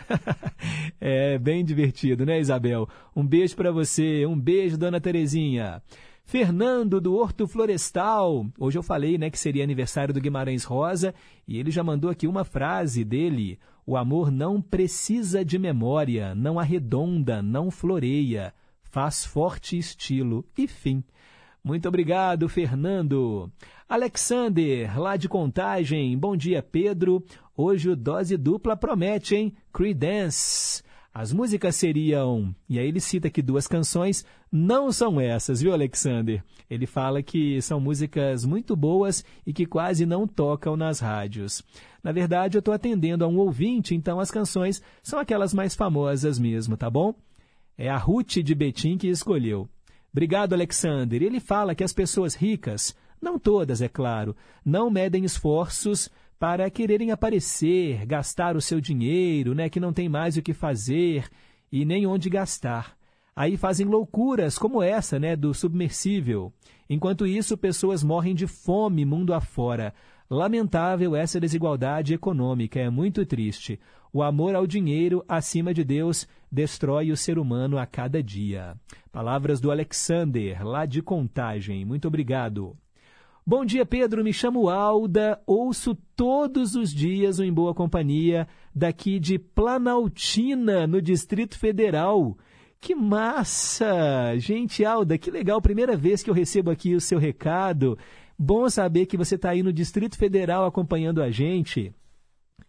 [1.00, 2.90] é bem divertido, né, Isabel?
[3.16, 5.84] Um beijo para você, um beijo, dona Terezinha.
[6.24, 8.46] Fernando do Horto Florestal.
[8.60, 11.14] Hoje eu falei, né, que seria aniversário do Guimarães Rosa,
[11.48, 13.58] e ele já mandou aqui uma frase dele:
[13.90, 20.46] O amor não precisa de memória, não arredonda, não floreia, faz forte estilo.
[20.56, 21.04] E fim.
[21.64, 23.52] Muito obrigado, Fernando.
[23.90, 26.16] Alexander, lá de Contagem.
[26.16, 27.26] Bom dia, Pedro.
[27.58, 29.56] Hoje o Dose Dupla promete, hein?
[29.74, 30.84] Creedence.
[31.14, 32.54] As músicas seriam.
[32.70, 34.24] E aí ele cita aqui duas canções.
[34.52, 36.44] Não são essas, viu, Alexander?
[36.70, 41.64] Ele fala que são músicas muito boas e que quase não tocam nas rádios.
[42.04, 46.38] Na verdade, eu estou atendendo a um ouvinte, então as canções são aquelas mais famosas
[46.38, 47.14] mesmo, tá bom?
[47.78, 49.68] É a Ruth de Betim que escolheu.
[50.12, 51.22] Obrigado, Alexander.
[51.22, 56.10] Ele fala que as pessoas ricas, não todas, é claro, não medem esforços
[56.40, 61.30] para quererem aparecer, gastar o seu dinheiro, né, que não tem mais o que fazer
[61.70, 62.98] e nem onde gastar.
[63.36, 66.52] Aí fazem loucuras como essa, né, do submersível.
[66.90, 69.94] Enquanto isso, pessoas morrem de fome mundo afora.
[70.30, 73.80] Lamentável essa desigualdade econômica, é muito triste.
[74.12, 78.76] O amor ao dinheiro acima de Deus destrói o ser humano a cada dia.
[79.12, 81.84] Palavras do Alexander, lá de Contagem.
[81.86, 82.76] Muito obrigado.
[83.50, 84.24] Bom dia, Pedro.
[84.24, 85.42] Me chamo Alda.
[85.44, 92.38] Ouço todos os dias o Em Boa Companhia, daqui de Planaltina, no Distrito Federal.
[92.80, 94.38] Que massa!
[94.38, 95.60] Gente, Alda, que legal.
[95.60, 97.98] Primeira vez que eu recebo aqui o seu recado.
[98.38, 101.92] Bom saber que você está aí no Distrito Federal acompanhando a gente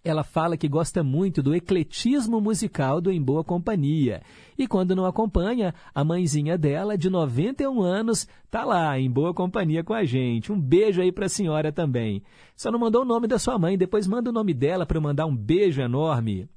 [0.03, 4.23] ela fala que gosta muito do ecletismo musical do Em Boa Companhia.
[4.59, 9.85] E quando não acompanha, a mãezinha dela, de 91 anos, tá lá, em boa companhia
[9.85, 10.53] com a gente.
[10.53, 12.23] Um beijo aí para a senhora também.
[12.57, 15.03] Só não mandou o nome da sua mãe, depois manda o nome dela para eu
[15.03, 16.49] mandar um beijo enorme.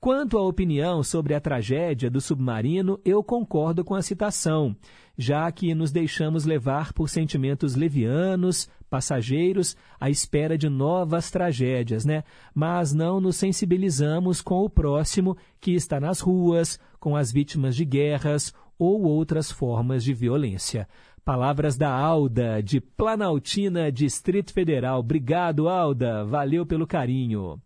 [0.00, 4.74] Quanto à opinião sobre a tragédia do submarino, eu concordo com a citação,
[5.14, 12.24] já que nos deixamos levar por sentimentos levianos, passageiros, à espera de novas tragédias, né?
[12.54, 17.84] Mas não nos sensibilizamos com o próximo que está nas ruas, com as vítimas de
[17.84, 20.88] guerras ou outras formas de violência.
[21.22, 25.00] Palavras da Alda, de Planaltina, Distrito Federal.
[25.00, 26.24] Obrigado, Alda.
[26.24, 27.60] Valeu pelo carinho.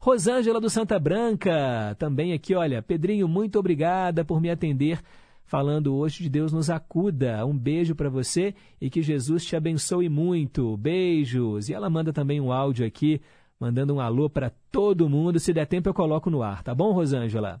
[0.00, 5.00] Rosângela do Santa Branca, também aqui, olha, Pedrinho, muito obrigada por me atender,
[5.44, 7.44] falando hoje de Deus nos acuda.
[7.44, 10.76] Um beijo para você e que Jesus te abençoe muito.
[10.76, 11.68] Beijos.
[11.68, 13.20] E ela manda também um áudio aqui,
[13.58, 15.40] mandando um alô para todo mundo.
[15.40, 17.60] Se der tempo eu coloco no ar, tá bom, Rosângela?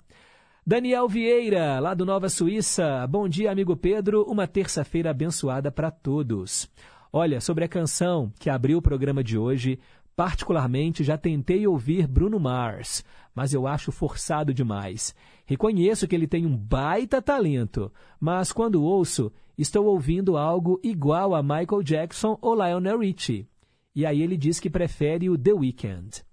[0.64, 3.04] Daniel Vieira, lá do Nova Suíça.
[3.08, 4.22] Bom dia, amigo Pedro.
[4.24, 6.70] Uma terça-feira abençoada para todos.
[7.10, 9.80] Olha, sobre a canção que abriu o programa de hoje,
[10.18, 15.14] Particularmente, já tentei ouvir Bruno Mars, mas eu acho forçado demais.
[15.46, 21.40] Reconheço que ele tem um baita talento, mas quando ouço, estou ouvindo algo igual a
[21.40, 23.46] Michael Jackson ou Lionel Richie.
[23.94, 26.24] E aí ele diz que prefere o The Weeknd.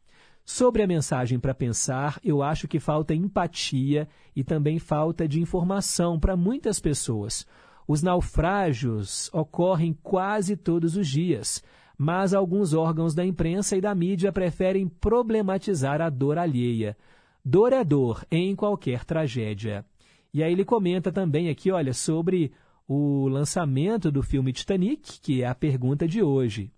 [0.43, 6.19] Sobre a mensagem para pensar, eu acho que falta empatia e também falta de informação
[6.19, 7.45] para muitas pessoas.
[7.87, 11.61] Os naufrágios ocorrem quase todos os dias,
[11.97, 16.97] mas alguns órgãos da imprensa e da mídia preferem problematizar a dor alheia.
[17.43, 19.85] Dor é dor em qualquer tragédia.
[20.33, 22.51] E aí ele comenta também aqui, olha, sobre
[22.87, 26.71] o lançamento do filme Titanic, que é a pergunta de hoje.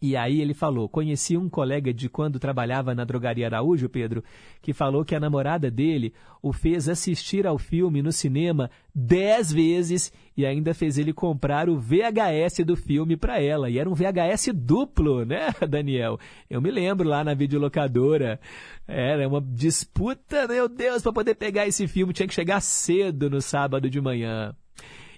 [0.00, 4.22] E aí ele falou: conheci um colega de quando trabalhava na drogaria Araújo, Pedro,
[4.62, 10.12] que falou que a namorada dele o fez assistir ao filme no cinema dez vezes
[10.36, 13.68] e ainda fez ele comprar o VHS do filme para ela.
[13.68, 16.18] E era um VHS duplo, né, Daniel?
[16.48, 18.38] Eu me lembro lá na videolocadora.
[18.86, 23.40] Era uma disputa, meu Deus, para poder pegar esse filme tinha que chegar cedo no
[23.40, 24.54] sábado de manhã.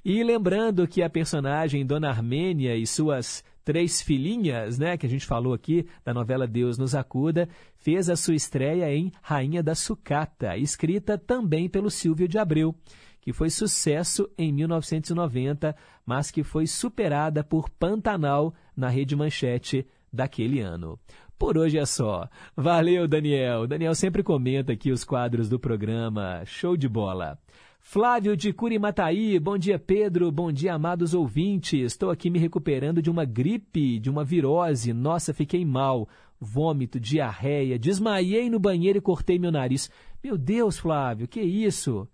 [0.02, 5.24] E lembrando que a personagem Dona Armênia e suas três filhinhas, né, que a gente
[5.24, 10.56] falou aqui da novela Deus nos acuda, fez a sua estreia em Rainha da Sucata,
[10.56, 12.74] escrita também pelo Silvio de Abreu,
[13.20, 20.58] que foi sucesso em 1990, mas que foi superada por Pantanal na Rede Manchete daquele
[20.58, 20.98] ano.
[21.38, 22.28] Por hoje é só.
[22.56, 23.68] Valeu, Daniel.
[23.68, 26.42] Daniel sempre comenta aqui os quadros do programa.
[26.44, 27.38] Show de bola.
[27.82, 31.80] Flávio de Curimataí, bom dia Pedro, bom dia amados ouvintes.
[31.92, 34.92] Estou aqui me recuperando de uma gripe, de uma virose.
[34.92, 36.08] Nossa, fiquei mal.
[36.38, 39.90] Vômito, diarreia, desmaiei no banheiro e cortei meu nariz.
[40.22, 42.06] Meu Deus, Flávio, que isso?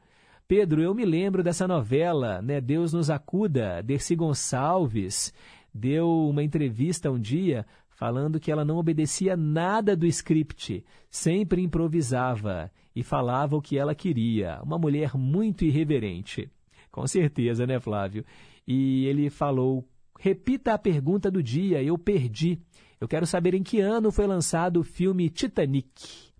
[0.49, 2.61] Pedro, eu me lembro dessa novela, né?
[2.61, 3.83] Deus nos acuda.
[3.83, 5.35] Dercy Gonçalves
[5.75, 12.71] deu uma entrevista um dia falando que ela não obedecia nada do script, sempre improvisava
[12.97, 14.59] e falava o que ela queria.
[14.63, 16.51] Uma mulher muito irreverente.
[16.91, 18.25] Com certeza, né, Flávio?
[18.67, 19.87] E ele falou:
[20.19, 22.59] repita a pergunta do dia, eu perdi.
[22.99, 26.33] Eu quero saber em que ano foi lançado o filme Titanic.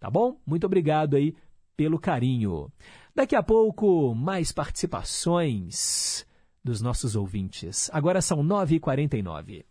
[0.00, 0.36] Tá bom?
[0.44, 1.36] Muito obrigado aí
[1.76, 2.68] pelo carinho.
[3.14, 6.26] Daqui a pouco, mais participações
[6.64, 7.88] dos nossos ouvintes.
[7.92, 9.64] Agora são 9h49.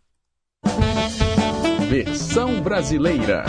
[1.90, 3.44] Versão brasileira.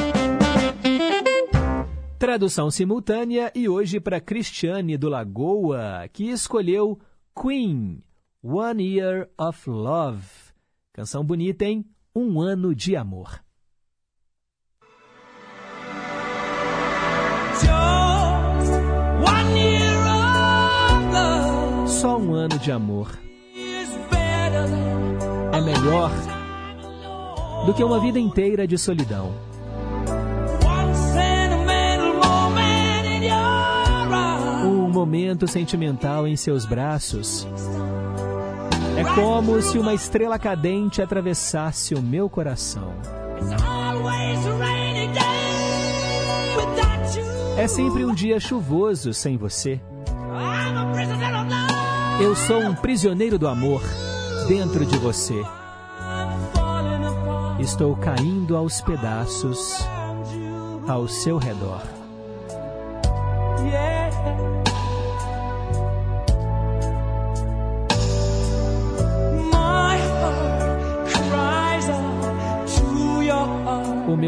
[2.24, 6.98] Tradução simultânea e hoje para Cristiane do Lagoa, que escolheu
[7.38, 8.02] Queen,
[8.42, 10.26] One Year of Love.
[10.94, 11.84] Canção bonita, hein?
[12.16, 13.44] Um ano de amor.
[21.88, 23.20] Só um ano de amor
[25.52, 26.10] é melhor
[27.66, 29.53] do que uma vida inteira de solidão.
[35.14, 37.48] Momento sentimental em seus braços
[38.98, 42.96] é como se uma estrela cadente atravessasse o meu coração.
[47.56, 49.80] É sempre um dia chuvoso sem você.
[52.20, 53.84] Eu sou um prisioneiro do amor
[54.48, 55.40] dentro de você.
[57.60, 59.78] Estou caindo aos pedaços
[60.88, 61.84] ao seu redor.
[63.60, 63.93] O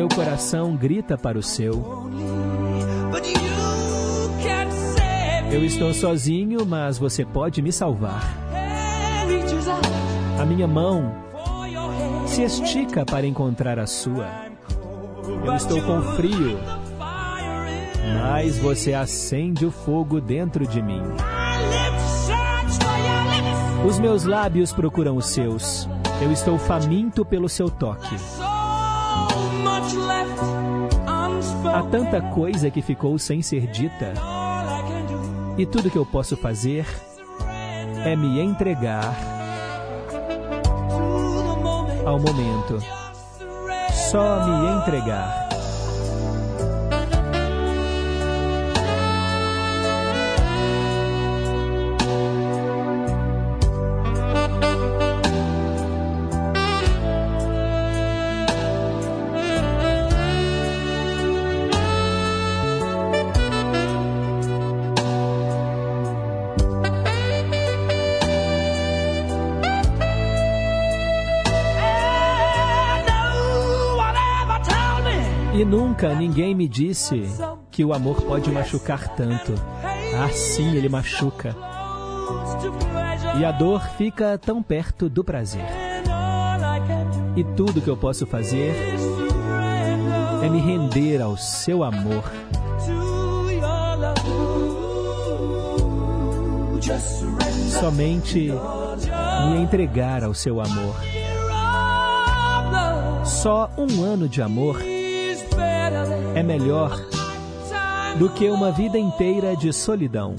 [0.06, 2.12] meu coração grita para o seu.
[5.52, 8.22] Eu estou sozinho, mas você pode me salvar.
[10.40, 11.12] A minha mão
[12.28, 14.28] se estica para encontrar a sua.
[15.44, 16.60] Eu estou com frio,
[18.22, 21.02] mas você acende o fogo dentro de mim.
[23.88, 25.90] Os meus lábios procuram os seus.
[26.22, 28.16] Eu estou faminto pelo seu toque.
[31.74, 34.14] Há tanta coisa que ficou sem ser dita.
[35.58, 36.86] E tudo que eu posso fazer
[38.06, 39.16] é me entregar
[42.06, 42.80] ao momento.
[44.12, 45.45] Só me entregar.
[76.06, 77.24] Nunca ninguém me disse
[77.72, 79.54] que o amor pode machucar tanto.
[79.84, 81.56] Ah, sim, ele machuca.
[83.40, 85.66] E a dor fica tão perto do prazer.
[87.36, 88.76] E tudo que eu posso fazer
[90.44, 92.24] é me render ao seu amor.
[97.80, 98.52] somente
[99.50, 100.96] me entregar ao seu amor.
[103.26, 104.95] Só um ano de amor
[106.36, 107.00] é melhor
[108.20, 110.36] do que uma vida inteira de solidão.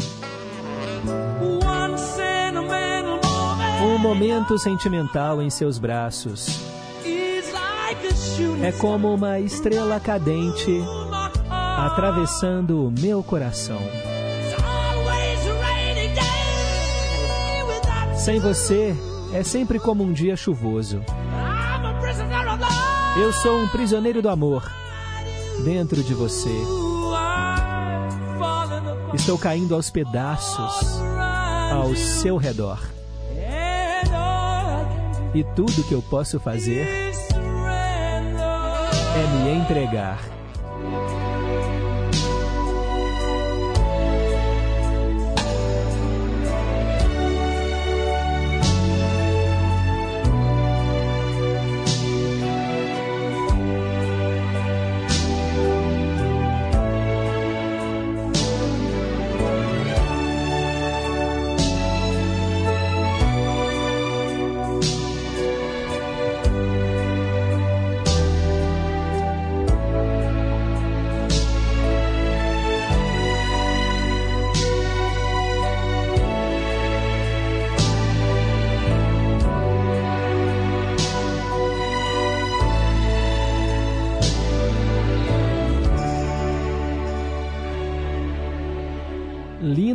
[3.82, 6.61] Um momento sentimental em seus braços
[8.62, 10.84] é como uma estrela cadente
[11.51, 13.80] atravessando o meu coração.
[18.14, 18.94] Sem você
[19.32, 21.03] é sempre como um dia chuvoso.
[23.18, 24.76] Eu sou um prisioneiro do amor
[25.64, 26.54] dentro de você.
[29.14, 31.00] Estou caindo aos pedaços
[31.70, 32.80] ao seu redor.
[35.34, 36.86] E tudo que eu posso fazer
[39.14, 40.18] é me entregar.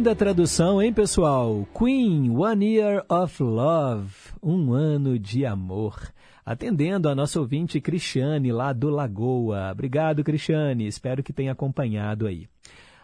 [0.01, 1.67] Linda tradução, hein, pessoal?
[1.77, 6.11] Queen, One Year of Love, um ano de amor.
[6.43, 9.69] Atendendo a nossa ouvinte Cristiane, lá do Lagoa.
[9.71, 10.87] Obrigado, Cristiane.
[10.87, 12.47] Espero que tenha acompanhado aí.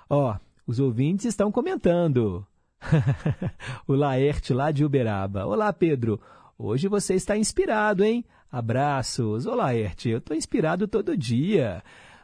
[0.10, 2.44] Ó, os ouvintes estão comentando.
[3.88, 5.46] o Laerte, lá de Uberaba.
[5.46, 6.20] Olá, Pedro.
[6.58, 8.26] Hoje você está inspirado, hein?
[8.52, 9.46] Abraços.
[9.46, 10.10] Olá, Laerte.
[10.10, 11.84] Eu estou inspirado todo dia.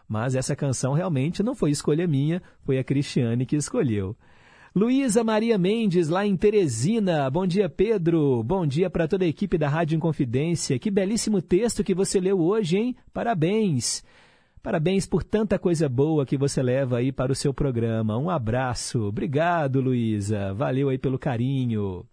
[0.09, 4.17] Mas essa canção realmente não foi escolha minha, foi a Cristiane que escolheu.
[4.75, 7.29] Luísa Maria Mendes, lá em Teresina.
[7.29, 8.41] Bom dia, Pedro.
[8.41, 10.79] Bom dia para toda a equipe da Rádio Inconfidência.
[10.79, 12.95] Que belíssimo texto que você leu hoje, hein?
[13.13, 14.03] Parabéns.
[14.63, 18.17] Parabéns por tanta coisa boa que você leva aí para o seu programa.
[18.17, 19.03] Um abraço.
[19.03, 20.55] Obrigado, Luísa.
[20.55, 22.03] Valeu aí pelo carinho.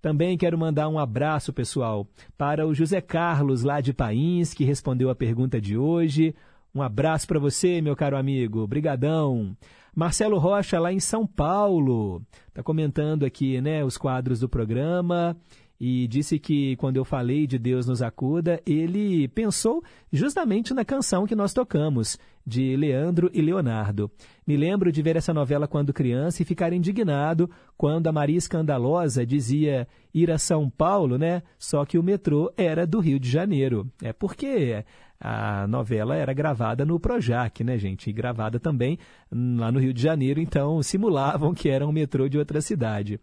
[0.00, 2.08] Também quero mandar um abraço, pessoal,
[2.38, 6.34] para o José Carlos, lá de Pains, que respondeu a pergunta de hoje.
[6.74, 8.66] Um abraço para você, meu caro amigo.
[8.66, 9.54] Brigadão.
[9.96, 15.34] Marcelo Rocha, lá em São Paulo, está comentando aqui né, os quadros do programa
[15.80, 21.26] e disse que quando eu falei de Deus nos acuda, ele pensou justamente na canção
[21.26, 24.10] que nós tocamos, de Leandro e Leonardo.
[24.46, 29.26] Me lembro de ver essa novela quando criança e ficar indignado quando a Maria Escandalosa
[29.26, 31.42] dizia ir a São Paulo, né?
[31.58, 33.90] Só que o metrô era do Rio de Janeiro.
[34.00, 34.84] É porque
[35.20, 38.08] a novela era gravada no Projac, né, gente?
[38.08, 38.98] E gravada também
[39.30, 43.18] lá no Rio de Janeiro, então simulavam que era um metrô de outra cidade.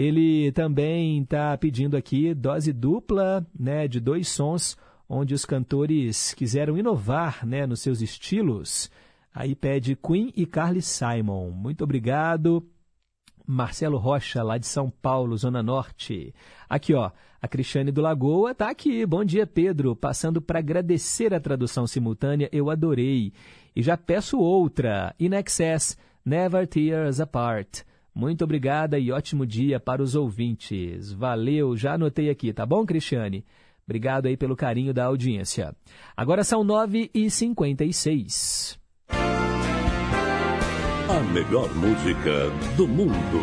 [0.00, 4.74] Ele também está pedindo aqui dose dupla, né, de dois sons,
[5.06, 8.90] onde os cantores quiseram inovar, né, nos seus estilos.
[9.34, 11.50] Aí pede Queen e Carly Simon.
[11.50, 12.66] Muito obrigado.
[13.46, 16.34] Marcelo Rocha, lá de São Paulo, Zona Norte.
[16.66, 19.04] Aqui, ó, a Cristiane do Lagoa tá aqui.
[19.04, 19.94] Bom dia, Pedro.
[19.94, 23.34] Passando para agradecer a tradução simultânea, eu adorei.
[23.76, 27.82] E já peço outra, In Excess, Never Tears Apart.
[28.14, 31.12] Muito obrigada e ótimo dia para os ouvintes.
[31.12, 33.42] Valeu, já anotei aqui, tá bom, Cristiane?
[33.84, 35.74] Obrigado aí pelo carinho da audiência.
[36.16, 38.78] Agora são 9h56.
[41.08, 43.40] A melhor música do mundo.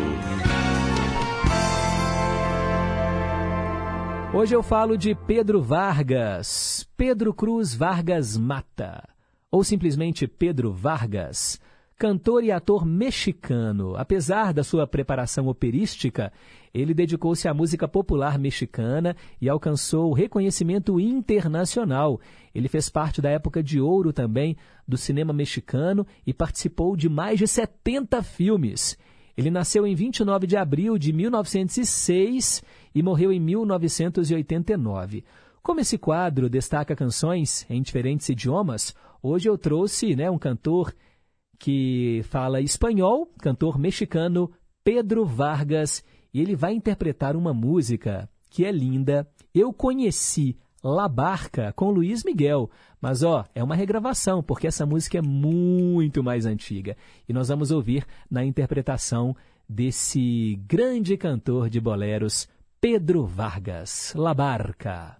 [4.32, 9.02] Hoje eu falo de Pedro Vargas, Pedro Cruz Vargas Mata,
[9.50, 11.60] ou simplesmente Pedro Vargas,
[11.98, 13.96] cantor e ator mexicano.
[13.96, 16.32] Apesar da sua preparação operística,
[16.72, 22.20] ele dedicou-se à música popular mexicana e alcançou reconhecimento internacional.
[22.54, 27.38] Ele fez parte da época de ouro também do cinema mexicano e participou de mais
[27.38, 28.96] de 70 filmes.
[29.36, 32.62] Ele nasceu em 29 de abril de 1906
[32.94, 35.24] e morreu em 1989.
[35.62, 40.94] Como esse quadro destaca canções em diferentes idiomas, hoje eu trouxe né, um cantor
[41.58, 44.50] que fala espanhol, cantor mexicano
[44.84, 49.28] Pedro Vargas, e ele vai interpretar uma música que é linda.
[49.54, 55.18] Eu conheci La Barca com Luiz Miguel, mas ó, é uma regravação, porque essa música
[55.18, 56.96] é muito mais antiga.
[57.28, 59.34] E nós vamos ouvir na interpretação
[59.68, 62.48] desse grande cantor de boleros,
[62.80, 65.16] Pedro Vargas, La Barca.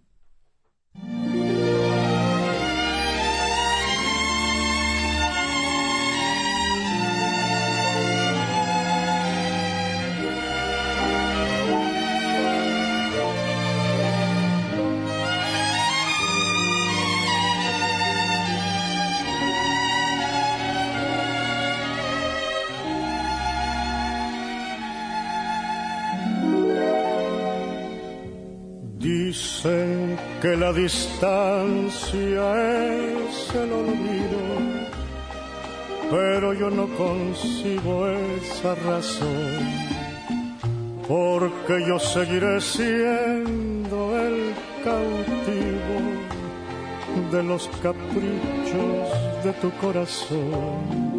[30.41, 32.45] Que la distancia
[32.87, 34.43] es el olvido,
[36.11, 39.59] pero yo no consigo esa razón,
[41.09, 45.99] porque yo seguiré siendo el cautivo
[47.33, 51.19] de los caprichos de tu corazón.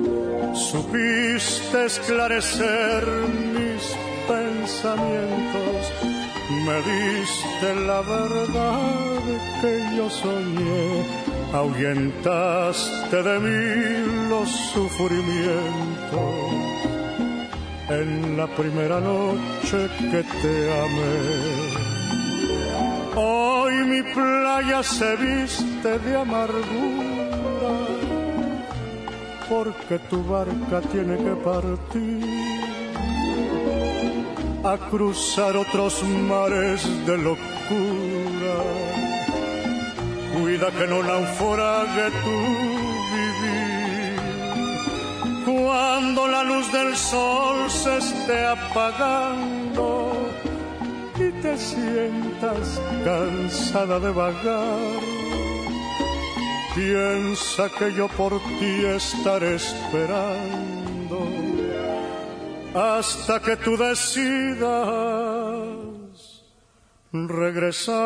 [0.54, 3.06] Supiste esclarecer
[3.54, 3.96] mis
[4.28, 6.19] pensamientos
[6.50, 9.22] me diste la verdad
[9.62, 11.06] que yo soñé,
[11.54, 16.50] ahuyentaste de mí los sufrimientos
[17.90, 21.16] en la primera noche que te amé.
[23.16, 27.76] Hoy mi playa se viste de amargura,
[29.50, 32.69] porque tu barca tiene que partir
[34.64, 38.56] a cruzar otros mares de locura.
[40.34, 42.38] Cuida que no naufrague tu
[43.14, 44.20] vivir.
[45.46, 50.14] Cuando la luz del sol se esté apagando
[51.16, 55.00] y te sientas cansada de vagar,
[56.76, 60.79] piensa que yo por ti estaré esperando
[62.74, 64.60] hasta que tú decidas
[67.12, 68.00] regresar.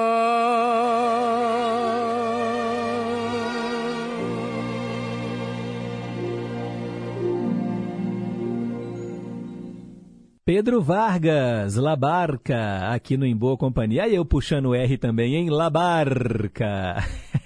[10.46, 14.04] Pedro Vargas, La Barca, aqui no Em Boa Companhia.
[14.04, 15.50] Aí eu puxando o R também, hein?
[15.50, 17.02] La Barca.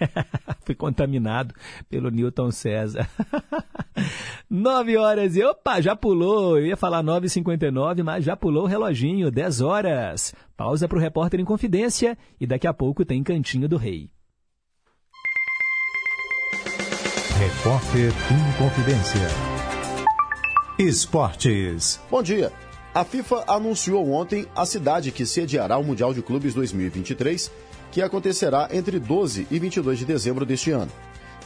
[0.66, 1.54] Fui contaminado
[1.88, 3.08] pelo Newton César.
[4.50, 6.58] 9 horas e opa, já pulou.
[6.58, 10.34] Eu ia falar 9h59, mas já pulou o reloginho, 10 horas.
[10.56, 14.10] Pausa para o repórter em confidência e daqui a pouco tem Cantinho do Rei.
[17.38, 19.28] Repórter em Confidência.
[20.80, 22.02] Esportes.
[22.10, 22.52] Bom dia.
[22.98, 27.52] A FIFA anunciou ontem a cidade que sediará o Mundial de Clubes 2023,
[27.91, 30.91] que acontecerá entre 12 e 22 de dezembro deste ano.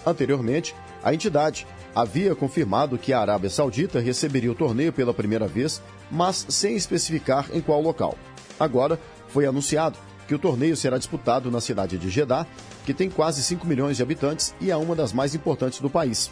[0.05, 0.73] Anteriormente,
[1.03, 6.45] a entidade havia confirmado que a Arábia Saudita receberia o torneio pela primeira vez, mas
[6.47, 8.17] sem especificar em qual local.
[8.57, 8.97] Agora,
[9.27, 9.99] foi anunciado
[10.29, 12.47] que o torneio será disputado na cidade de Jeddah,
[12.85, 16.31] que tem quase 5 milhões de habitantes e é uma das mais importantes do país.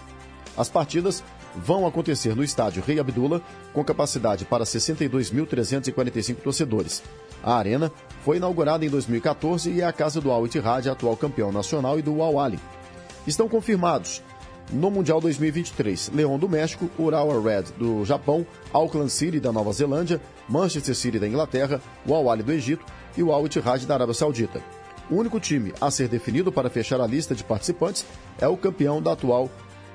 [0.56, 1.22] As partidas
[1.56, 3.42] vão acontecer no estádio Rei Abdullah,
[3.74, 7.04] com capacidade para 62.345 torcedores.
[7.44, 7.92] A arena
[8.24, 12.02] foi inaugurada em 2014 e é a casa do Al Ittihad, atual campeão nacional, e
[12.02, 12.60] do Al Ali.
[13.26, 14.22] Estão confirmados
[14.72, 20.22] no Mundial 2023, Leão do México, Urawa Red do Japão, Auckland City da Nova Zelândia,
[20.48, 22.86] Manchester City da Inglaterra, o Al Ali do Egito
[23.18, 24.62] e o Al Ittihad da Arábia Saudita.
[25.10, 28.06] O único time a ser definido para fechar a lista de participantes
[28.40, 29.50] é o campeão da atual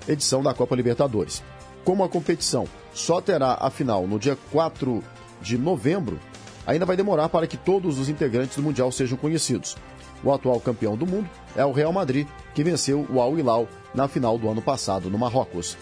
[0.08, 1.42] edição da Copa Libertadores.
[1.84, 5.02] Como a competição só terá a final no dia 4
[5.40, 6.18] de novembro,
[6.66, 9.76] ainda vai demorar para que todos os integrantes do Mundial sejam conhecidos.
[10.22, 14.08] O atual campeão do mundo é o Real Madrid, que venceu o Al Hilal na
[14.08, 15.76] final do ano passado no Marrocos.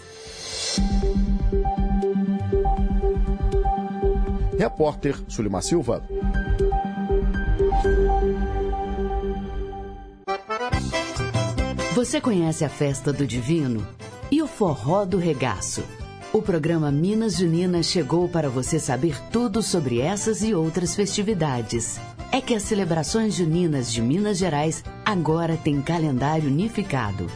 [4.57, 6.03] Repórter Sulimar Silva.
[11.95, 13.87] Você conhece a festa do Divino?
[14.33, 15.83] E o Forró do Regaço?
[16.33, 21.99] O programa Minas Juninas chegou para você saber tudo sobre essas e outras festividades.
[22.31, 27.27] É que as celebrações juninas de Minas Gerais agora têm calendário unificado.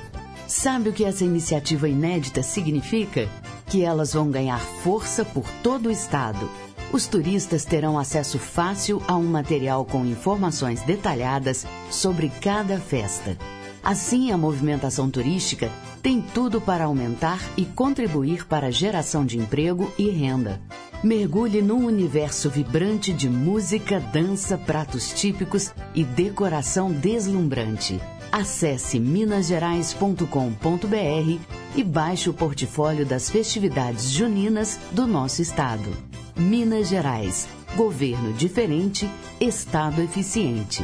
[0.47, 3.29] Sabe o que essa iniciativa inédita significa?
[3.67, 6.49] Que elas vão ganhar força por todo o estado.
[6.91, 13.37] Os turistas terão acesso fácil a um material com informações detalhadas sobre cada festa.
[13.83, 15.71] Assim, a movimentação turística
[16.01, 20.61] tem tudo para aumentar e contribuir para a geração de emprego e renda.
[21.03, 27.99] Mergulhe num universo vibrante de música, dança, pratos típicos e decoração deslumbrante.
[28.31, 31.39] Acesse minasgerais.com.br
[31.75, 35.89] e baixe o portfólio das festividades juninas do nosso estado.
[36.35, 37.47] Minas Gerais.
[37.75, 39.09] Governo diferente,
[39.39, 40.83] Estado eficiente.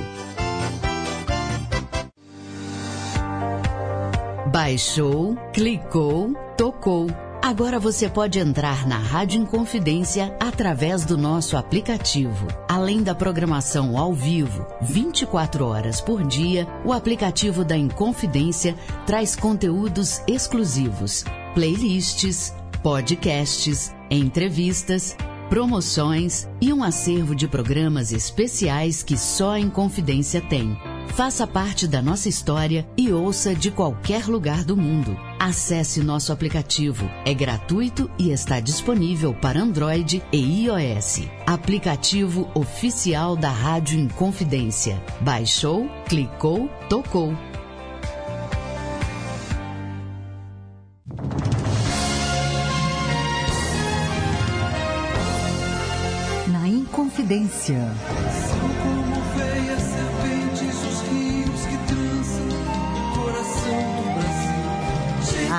[4.53, 7.07] Baixou, clicou, tocou.
[7.41, 12.45] Agora você pode entrar na Rádio Inconfidência através do nosso aplicativo.
[12.69, 18.75] Além da programação ao vivo, 24 horas por dia, o aplicativo da Inconfidência
[19.07, 21.25] traz conteúdos exclusivos,
[21.55, 25.17] playlists, podcasts, entrevistas,
[25.49, 30.77] promoções e um acervo de programas especiais que só a Inconfidência tem.
[31.09, 35.15] Faça parte da nossa história e ouça de qualquer lugar do mundo.
[35.39, 37.07] Acesse nosso aplicativo.
[37.23, 41.21] É gratuito e está disponível para Android e iOS.
[41.45, 44.99] Aplicativo oficial da Rádio Inconfidência.
[45.21, 47.31] Baixou, clicou, tocou.
[56.47, 57.91] Na Inconfidência.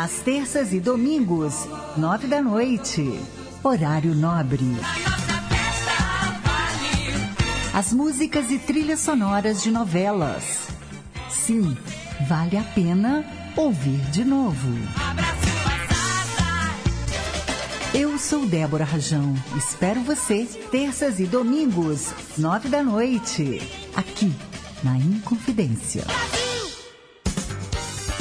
[0.04, 3.18] Às terças e domingos, nove da noite.
[3.62, 4.76] Horário nobre.
[7.72, 10.68] As músicas e trilhas sonoras de novelas.
[11.30, 11.74] Sim,
[12.28, 13.24] vale a pena
[13.56, 14.68] ouvir de novo.
[17.94, 19.34] Eu sou Débora Rajão.
[19.56, 23.62] Espero você terças e domingos, nove da noite,
[23.96, 24.30] aqui
[24.82, 26.04] na Inconfidência.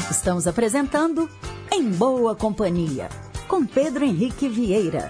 [0.09, 1.29] Estamos apresentando
[1.75, 3.09] Em Boa Companhia,
[3.47, 5.09] com Pedro Henrique Vieira.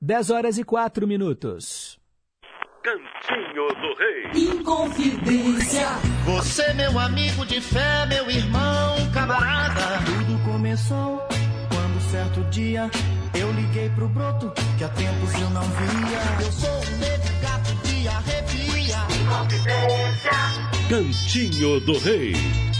[0.00, 1.98] 10 horas e 4 minutos.
[2.80, 4.54] Cantinho do Rei.
[4.54, 5.88] Inconfidência.
[6.26, 9.98] Você, meu amigo de fé, meu irmão, camarada.
[10.06, 11.18] Tudo começou
[11.70, 12.88] quando certo dia
[13.34, 16.46] eu liguei pro broto que há tempos eu não via.
[16.46, 18.52] Eu sou um negro gato de arrepia.
[20.88, 22.71] Cantinho do Rei.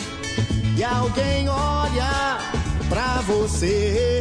[0.76, 2.38] e alguém olha
[2.88, 4.20] pra você.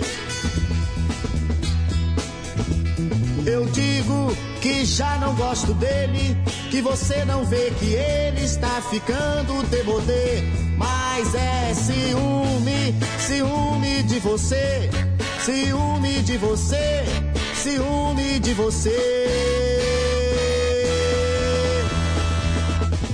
[3.45, 6.35] Eu digo que já não gosto dele,
[6.71, 10.41] que você não vê que ele está ficando demodê.
[10.75, 14.89] Mas é ciúme, ciúme de você,
[15.43, 17.03] ciúme de você,
[17.53, 19.25] ciúme de você.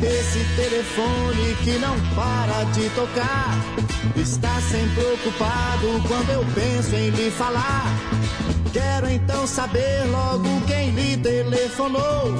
[0.01, 3.53] Esse telefone que não para de tocar
[4.15, 7.85] está sempre ocupado quando eu penso em lhe falar.
[8.73, 12.33] Quero então saber logo quem lhe telefonou,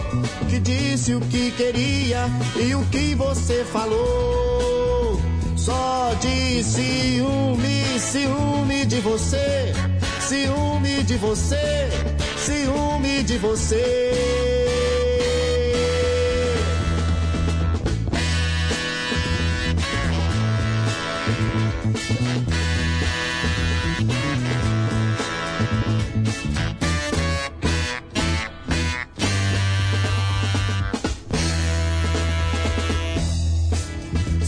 [0.49, 2.25] que disse o que queria
[2.55, 5.19] e o que você falou.
[5.57, 9.73] Só de ciúme, ciúme de você,
[10.21, 11.89] ciúme de você,
[12.37, 14.60] ciúme de você.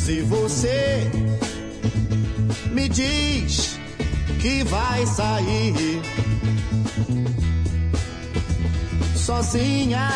[0.05, 1.09] Se você
[2.71, 3.79] me diz
[4.41, 6.01] que vai sair
[9.15, 10.09] sozinha,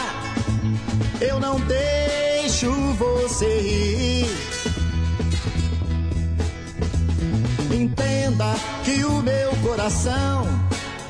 [1.21, 4.25] eu não deixo você ir.
[7.73, 10.45] Entenda que o meu coração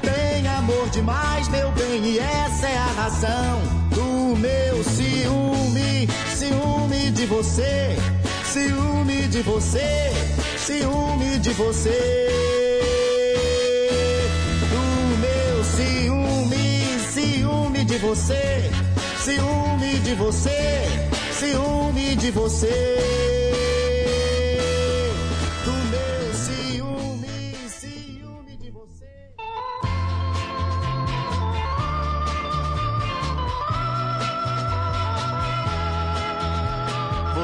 [0.03, 3.59] tem amor demais, meu bem, e essa é a razão
[3.89, 7.97] do meu ciúme, ciúme de você.
[8.58, 10.12] Ciúme de você,
[10.58, 12.28] ciúme de você.
[14.71, 18.71] Do meu ciúme, ciúme de você,
[19.24, 20.86] ciúme de você,
[21.39, 23.37] ciúme de você.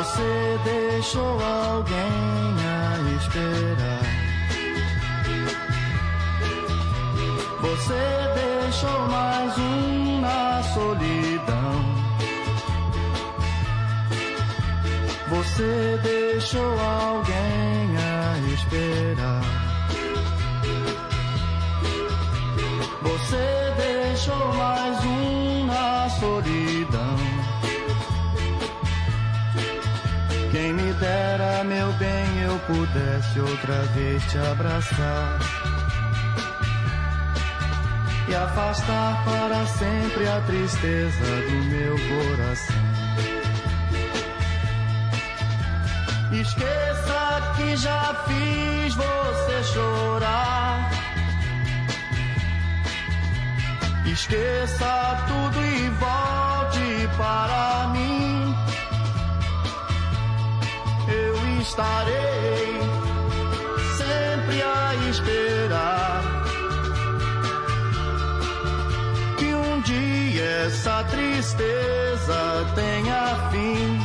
[0.03, 4.03] você deixou alguém a esperar.
[7.61, 8.03] Você
[8.35, 11.75] deixou mais um na solidão.
[15.29, 19.41] Você deixou alguém a esperar.
[23.03, 24.82] Você deixou mais
[32.67, 35.39] pudesse outra vez te abraçar
[38.27, 42.83] e afastar para sempre a tristeza do meu coração.
[46.31, 50.89] Esqueça que já fiz você chorar.
[54.05, 58.42] Esqueça tudo e volte para mim.
[61.73, 62.79] estarei
[63.97, 66.21] sempre a esperar
[69.39, 74.02] que um dia essa tristeza tenha fim.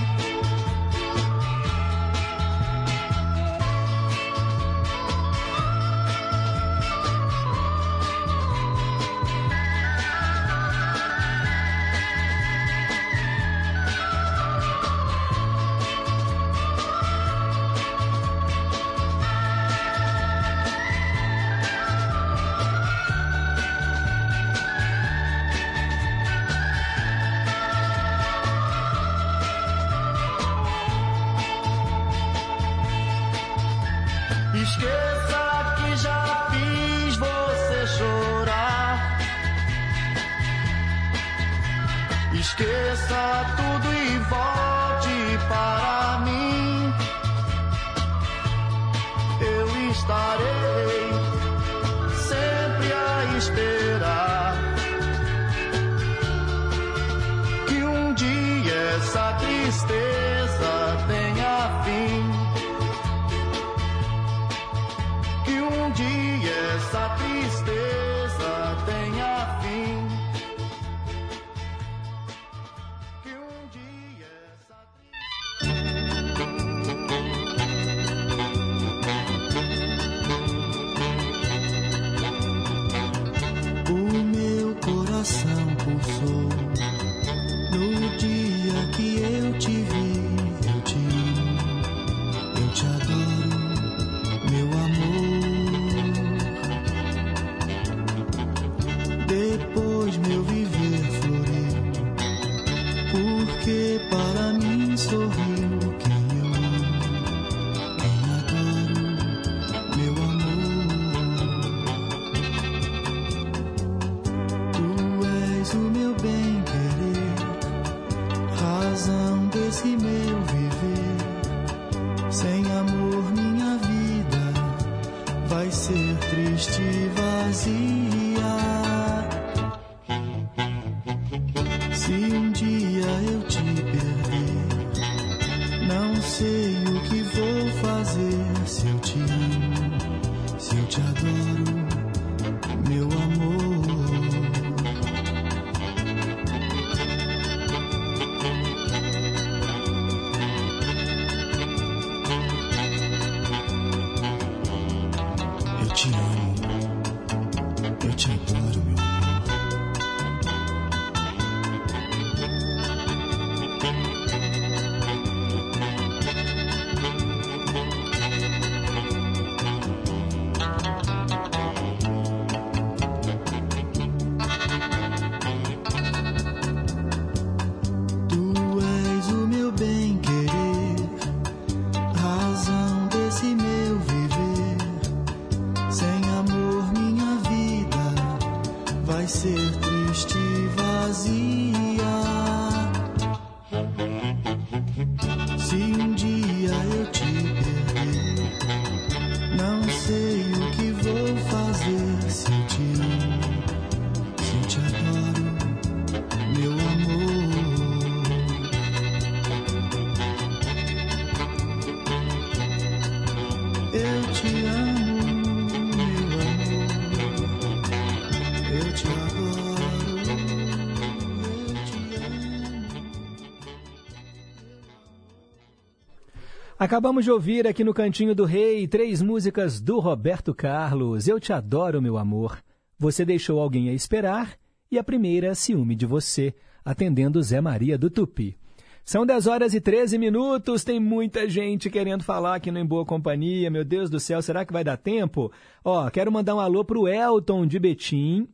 [226.89, 231.29] Acabamos de ouvir aqui no Cantinho do Rei três músicas do Roberto Carlos.
[231.29, 232.63] Eu te adoro, meu amor.
[232.99, 234.57] Você deixou alguém a esperar
[234.91, 238.57] e a primeira ciúme de você, atendendo Zé Maria do Tupi.
[239.05, 243.05] São 10 horas e 13 minutos, tem muita gente querendo falar aqui no Em Boa
[243.05, 243.71] Companhia.
[243.71, 245.53] Meu Deus do céu, será que vai dar tempo?
[245.85, 248.49] Ó, quero mandar um alô pro Elton de Betim.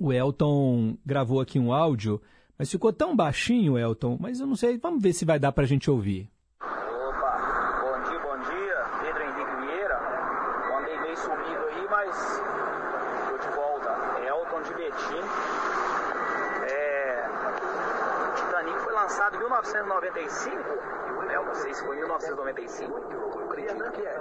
[0.00, 2.20] O Elton gravou aqui um áudio,
[2.58, 5.64] mas ficou tão baixinho, Elton, mas eu não sei, vamos ver se vai dar pra
[5.64, 6.28] gente ouvir.
[6.60, 7.38] Opa,
[7.82, 9.98] bom dia, bom dia, Pedro Henrique Vieira.
[10.66, 12.42] Eu andei meio sumido aí, mas
[13.28, 13.88] tô de volta.
[14.26, 15.24] Elton de Betim.
[16.68, 17.28] É,
[18.28, 19.42] o Titanic foi lançado em
[20.44, 21.30] 1995.
[21.30, 22.98] É, eu não sei se foi em 1995.
[23.12, 24.20] Eu acredito que é.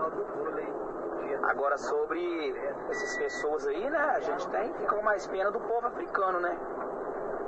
[1.44, 2.58] Agora sobre
[2.90, 4.00] essas pessoas aí, né?
[4.16, 6.58] A gente tem fica com mais pena do povo africano, né?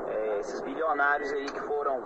[0.07, 2.01] É, esses bilionários aí que foram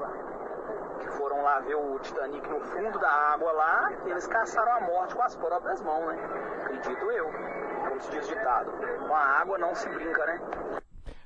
[1.00, 5.16] que foram lá ver o Titanic no fundo da água lá, eles caçaram a morte
[5.16, 6.20] com as próprias mãos, né?
[6.62, 7.30] Acredito eu.
[7.88, 8.72] Como se diz ditado.
[9.08, 10.40] Com a água não se brinca, né?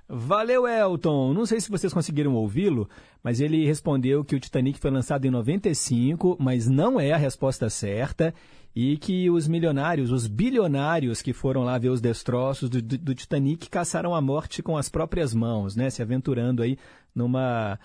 [0.07, 1.33] Valeu, Elton.
[1.33, 2.87] Não sei se vocês conseguiram ouvi-lo,
[3.23, 7.69] mas ele respondeu que o Titanic foi lançado em 95, mas não é a resposta
[7.71, 8.33] certa,
[8.75, 13.15] e que os milionários, os bilionários que foram lá ver os destroços do, do- do
[13.15, 15.89] Titanic caçaram a morte com as próprias mãos, né?
[15.89, 16.77] Se aventurando aí
[17.15, 17.79] numa,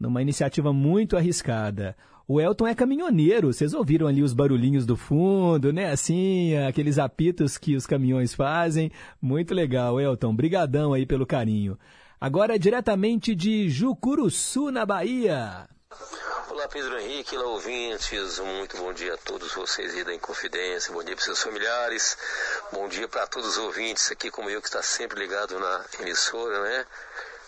[0.00, 1.94] numa iniciativa muito arriscada.
[2.30, 5.90] O Elton é caminhoneiro, vocês ouviram ali os barulhinhos do fundo, né?
[5.90, 8.92] Assim, aqueles apitos que os caminhões fazem.
[9.18, 10.36] Muito legal, Elton.
[10.36, 11.78] Brigadão aí pelo carinho.
[12.20, 15.66] Agora, diretamente de Jucuruçu, na Bahia.
[16.50, 21.02] Olá Pedro Henrique, olá ouvintes, muito bom dia a todos vocês aí da Inconfidência, bom
[21.02, 22.18] dia para seus familiares,
[22.70, 26.60] bom dia para todos os ouvintes aqui como eu que está sempre ligado na emissora,
[26.62, 26.86] né?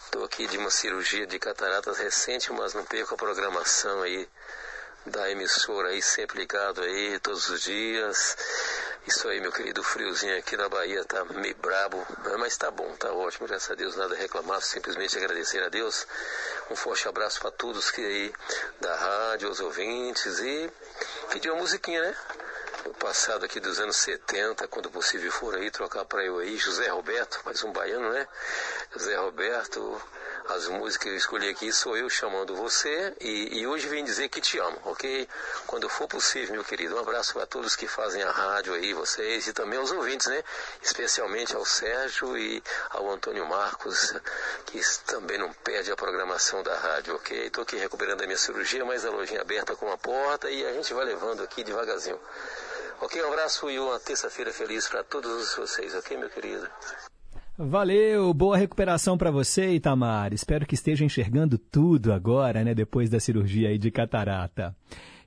[0.07, 4.27] Estou aqui de uma cirurgia de cataratas recente, mas não perco a programação aí
[5.06, 8.36] da emissora aí, sempre ligado aí todos os dias.
[9.06, 12.36] Isso aí, meu querido, o friozinho aqui na Bahia tá meio brabo, né?
[12.39, 16.06] mas tá bom, tá ótimo, graças a Deus, nada a reclamar, simplesmente agradecer a Deus.
[16.70, 18.32] Um forte abraço para todos que aí
[18.78, 20.70] da rádio, aos ouvintes e
[21.31, 22.16] pedir uma musiquinha, né?
[22.85, 26.89] No passado aqui dos anos 70, quando possível for aí, trocar para eu aí, José
[26.89, 28.28] Roberto, mais um baiano, né?
[28.93, 30.01] José Roberto,
[30.52, 34.28] as músicas que eu escolhi aqui sou eu chamando você e, e hoje vim dizer
[34.28, 35.28] que te amo, ok?
[35.66, 36.97] Quando for possível, meu querido.
[36.97, 40.43] Um abraço para todos que fazem a rádio aí, vocês e também aos ouvintes, né?
[40.82, 44.12] Especialmente ao Sérgio e ao Antônio Marcos,
[44.66, 47.47] que também não perde a programação da rádio, ok?
[47.47, 50.72] Estou aqui recuperando a minha cirurgia, mas a lojinha aberta com a porta e a
[50.72, 52.20] gente vai levando aqui devagarzinho.
[53.01, 56.68] Ok, um abraço e uma terça-feira feliz para todos vocês, ok, meu querido?
[57.62, 60.32] Valeu, boa recuperação para você, Itamar.
[60.32, 64.74] Espero que esteja enxergando tudo agora, né, depois da cirurgia aí de catarata.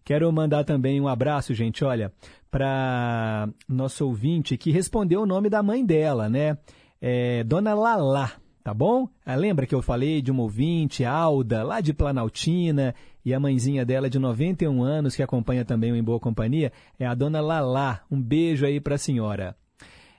[0.03, 2.11] Quero mandar também um abraço, gente, olha,
[2.49, 6.57] para nosso ouvinte que respondeu o nome da mãe dela, né?
[6.99, 8.31] É, Dona Lala,
[8.63, 9.07] tá bom?
[9.23, 13.85] Ah, lembra que eu falei de uma ouvinte, Alda, lá de Planaltina, e a mãezinha
[13.85, 18.01] dela de 91 anos, que acompanha também o Em Boa Companhia, é a Dona Lala.
[18.09, 19.55] Um beijo aí para a senhora.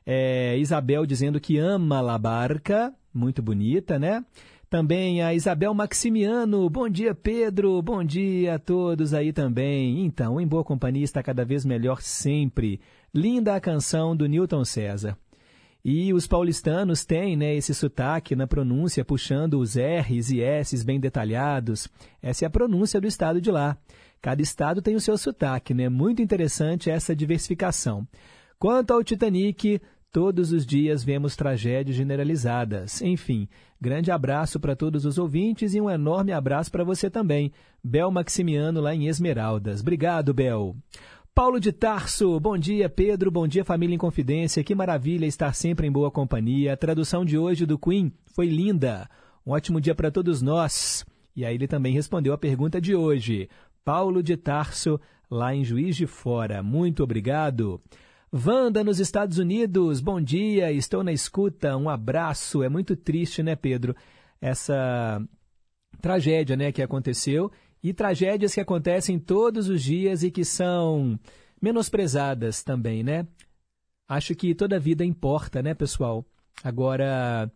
[0.07, 4.25] É, Isabel dizendo que ama La Barca, muito bonita, né?
[4.69, 10.05] Também a Isabel Maximiano, bom dia Pedro, bom dia a todos aí também.
[10.05, 12.81] Então, Em Boa Companhia está cada vez melhor sempre.
[13.15, 15.17] Linda a canção do Newton César.
[15.85, 20.99] E os paulistanos têm né, esse sotaque na pronúncia, puxando os R's e S's bem
[20.99, 21.89] detalhados.
[22.23, 23.77] Essa é a pronúncia do estado de lá.
[24.21, 25.91] Cada estado tem o seu sotaque, né?
[25.91, 28.09] Muito interessante essa diversificação.
[28.59, 29.79] Quanto ao Titanic,
[30.15, 33.03] todos os dias vemos tragédias generalizadas.
[33.03, 33.49] Enfim,
[33.81, 37.51] grande abraço para todos os ouvintes e um enorme abraço para você também.
[37.83, 39.81] Bel Maximiano, lá em Esmeraldas.
[39.81, 40.77] Obrigado, Bel.
[41.35, 45.89] Paulo de Tarso, bom dia Pedro, bom dia família em confidência, que maravilha estar sempre
[45.89, 46.75] em boa companhia.
[46.75, 49.11] A tradução de hoje do Queen foi linda.
[49.45, 51.05] Um ótimo dia para todos nós.
[51.35, 53.49] E aí ele também respondeu a pergunta de hoje.
[53.85, 56.63] Paulo de Tarso, lá em Juiz de Fora.
[56.63, 57.81] Muito obrigado.
[58.35, 62.65] Wanda, nos Estados Unidos, bom dia, estou na escuta, um abraço.
[62.65, 63.95] É muito triste, né, Pedro?
[64.41, 65.23] Essa
[66.01, 67.49] tragédia né, que aconteceu
[67.81, 71.17] e tragédias que acontecem todos os dias e que são
[71.63, 73.25] menosprezadas também, né?
[74.09, 76.27] Acho que toda vida importa, né, pessoal?
[76.65, 77.49] Agora,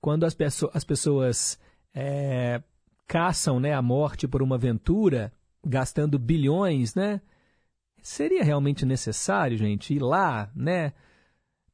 [0.00, 0.34] quando as,
[0.72, 1.58] as pessoas
[1.94, 2.62] é,
[3.06, 5.30] caçam né, a morte por uma aventura,
[5.62, 7.20] gastando bilhões, né?
[8.06, 10.92] Seria realmente necessário, gente, ir lá, né?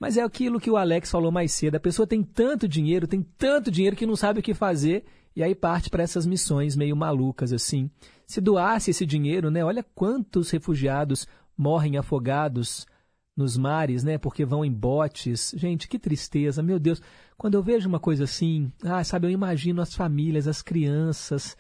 [0.01, 1.75] Mas é aquilo que o Alex falou mais cedo.
[1.75, 5.05] A pessoa tem tanto dinheiro, tem tanto dinheiro que não sabe o que fazer
[5.37, 7.91] e aí parte para essas missões meio malucas assim.
[8.27, 9.63] Se doasse esse dinheiro, né?
[9.63, 12.87] Olha quantos refugiados morrem afogados
[13.37, 14.17] nos mares, né?
[14.17, 15.53] Porque vão em botes.
[15.55, 17.03] Gente, que tristeza, meu Deus.
[17.37, 21.59] Quando eu vejo uma coisa assim, ah, sabe, eu imagino as famílias, as crianças,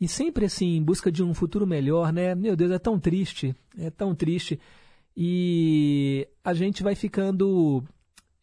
[0.00, 2.34] e sempre assim, em busca de um futuro melhor, né?
[2.34, 4.58] Meu Deus, é tão triste, é tão triste.
[5.16, 7.84] E a gente vai ficando.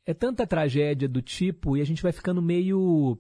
[0.06, 3.18] É tanta tragédia do tipo, e a gente vai ficando meio.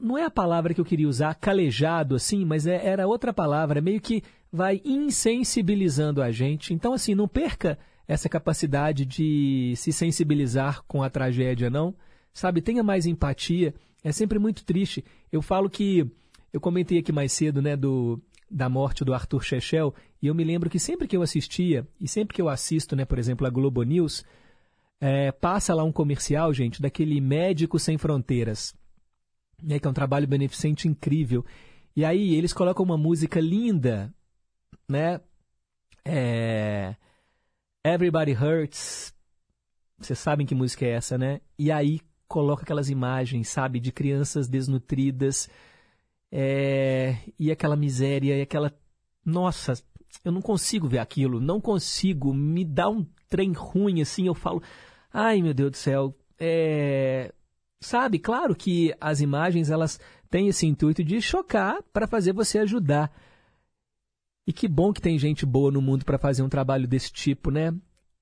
[0.00, 3.80] Não é a palavra que eu queria usar, calejado assim, mas é, era outra palavra,
[3.80, 4.22] meio que
[4.52, 6.72] vai insensibilizando a gente.
[6.72, 11.94] Então, assim, não perca essa capacidade de se sensibilizar com a tragédia, não.
[12.32, 13.74] Sabe, tenha mais empatia.
[14.04, 15.04] É sempre muito triste.
[15.32, 16.08] Eu falo que.
[16.56, 18.18] Eu comentei aqui mais cedo, né, do,
[18.50, 22.08] da morte do Arthur Chechel, e eu me lembro que sempre que eu assistia, e
[22.08, 24.24] sempre que eu assisto, né, por exemplo, a Globo News,
[24.98, 28.74] é, passa lá um comercial, gente, daquele Médico Sem Fronteiras,
[29.62, 31.44] né, que é um trabalho beneficente incrível.
[31.94, 34.10] E aí eles colocam uma música linda,
[34.88, 35.20] né?
[36.06, 36.96] É...
[37.84, 39.14] Everybody Hurts.
[39.98, 41.42] Vocês sabem que música é essa, né?
[41.58, 45.50] E aí coloca aquelas imagens, sabe, de crianças desnutridas
[46.30, 47.16] é...
[47.38, 48.72] e aquela miséria e aquela.
[49.24, 49.74] Nossa,
[50.24, 52.32] eu não consigo ver aquilo, não consigo.
[52.32, 54.26] Me dá um trem ruim assim.
[54.26, 54.62] Eu falo,
[55.12, 56.14] ai meu Deus do céu.
[56.38, 57.32] É...
[57.80, 60.00] Sabe, claro que as imagens elas
[60.30, 63.12] têm esse intuito de chocar para fazer você ajudar.
[64.46, 67.50] E que bom que tem gente boa no mundo para fazer um trabalho desse tipo,
[67.50, 67.74] né?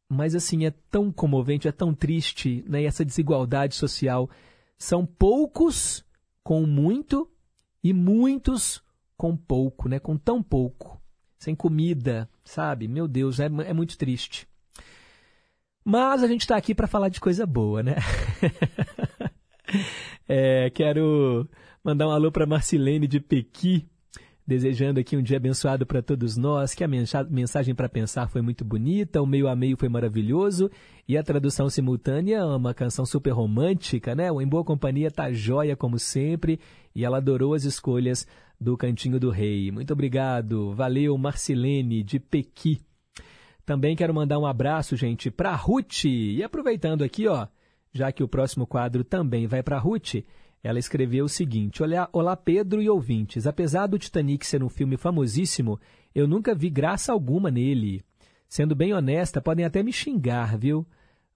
[0.09, 2.85] Mas assim, é tão comovente, é tão triste, né?
[2.85, 4.29] Essa desigualdade social.
[4.79, 6.05] São poucos
[6.43, 7.31] com muito
[7.85, 8.83] e muitos
[9.15, 9.99] com pouco, né?
[9.99, 10.99] Com tão pouco.
[11.39, 12.89] Sem comida, sabe?
[12.89, 14.49] Meu Deus, é, é muito triste.
[15.85, 17.97] Mas a gente está aqui para falar de coisa boa, né?
[20.27, 21.47] é, quero
[21.85, 23.87] mandar um alô para Marcilene de Pequi,
[24.47, 28.65] desejando aqui um dia abençoado para todos nós, que a mensagem para pensar foi muito
[28.65, 30.71] bonita, o meio a meio foi maravilhoso
[31.09, 34.31] e a tradução simultânea é uma canção super romântica, né?
[34.31, 36.61] O Em Boa Companhia tá joia como sempre
[36.95, 38.27] e ela adorou as escolhas
[38.61, 39.71] do Cantinho do Rei.
[39.71, 42.81] Muito obrigado, valeu Marcilene de Pequi.
[43.65, 46.05] Também quero mandar um abraço, gente, para Ruth.
[46.05, 47.47] E aproveitando aqui, ó,
[47.93, 50.17] já que o próximo quadro também vai para Ruth,
[50.65, 53.47] ela escreveu o seguinte: Olá, olá, Pedro e ouvintes.
[53.47, 55.79] Apesar do Titanic ser um filme famosíssimo,
[56.15, 58.03] eu nunca vi graça alguma nele.
[58.49, 60.87] Sendo bem honesta, podem até me xingar, viu?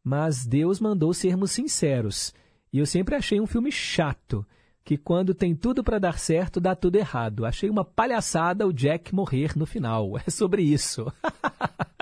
[0.03, 2.33] Mas Deus mandou sermos sinceros.
[2.73, 4.47] E eu sempre achei um filme chato,
[4.83, 7.45] que quando tem tudo para dar certo, dá tudo errado.
[7.45, 10.13] Achei uma palhaçada o Jack morrer no final.
[10.27, 11.13] É sobre isso.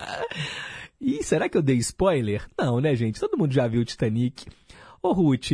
[1.01, 2.47] e será que eu dei spoiler?
[2.57, 3.19] Não, né, gente?
[3.19, 4.47] Todo mundo já viu o Titanic.
[5.03, 5.51] Ô, Ruth,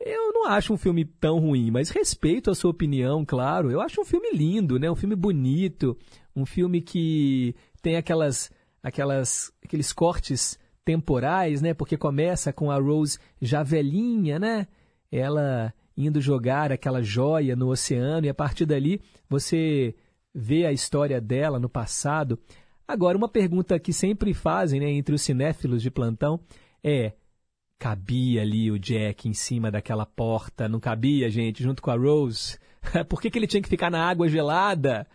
[0.00, 3.70] eu não acho um filme tão ruim, mas respeito a sua opinião, claro.
[3.70, 4.90] Eu acho um filme lindo, né?
[4.90, 5.96] Um filme bonito,
[6.34, 8.50] um filme que tem aquelas,
[8.82, 11.74] aquelas, aqueles cortes temporais, né?
[11.74, 14.68] Porque começa com a Rose já velhinha, né?
[15.10, 19.96] Ela indo jogar aquela joia no oceano e a partir dali você
[20.32, 22.38] vê a história dela no passado.
[22.86, 26.40] Agora, uma pergunta que sempre fazem né, entre os cinéfilos de plantão
[26.82, 27.12] é
[27.78, 32.58] cabia ali o Jack em cima daquela porta, não cabia, gente, junto com a Rose.
[33.08, 35.06] Por que, que ele tinha que ficar na água gelada?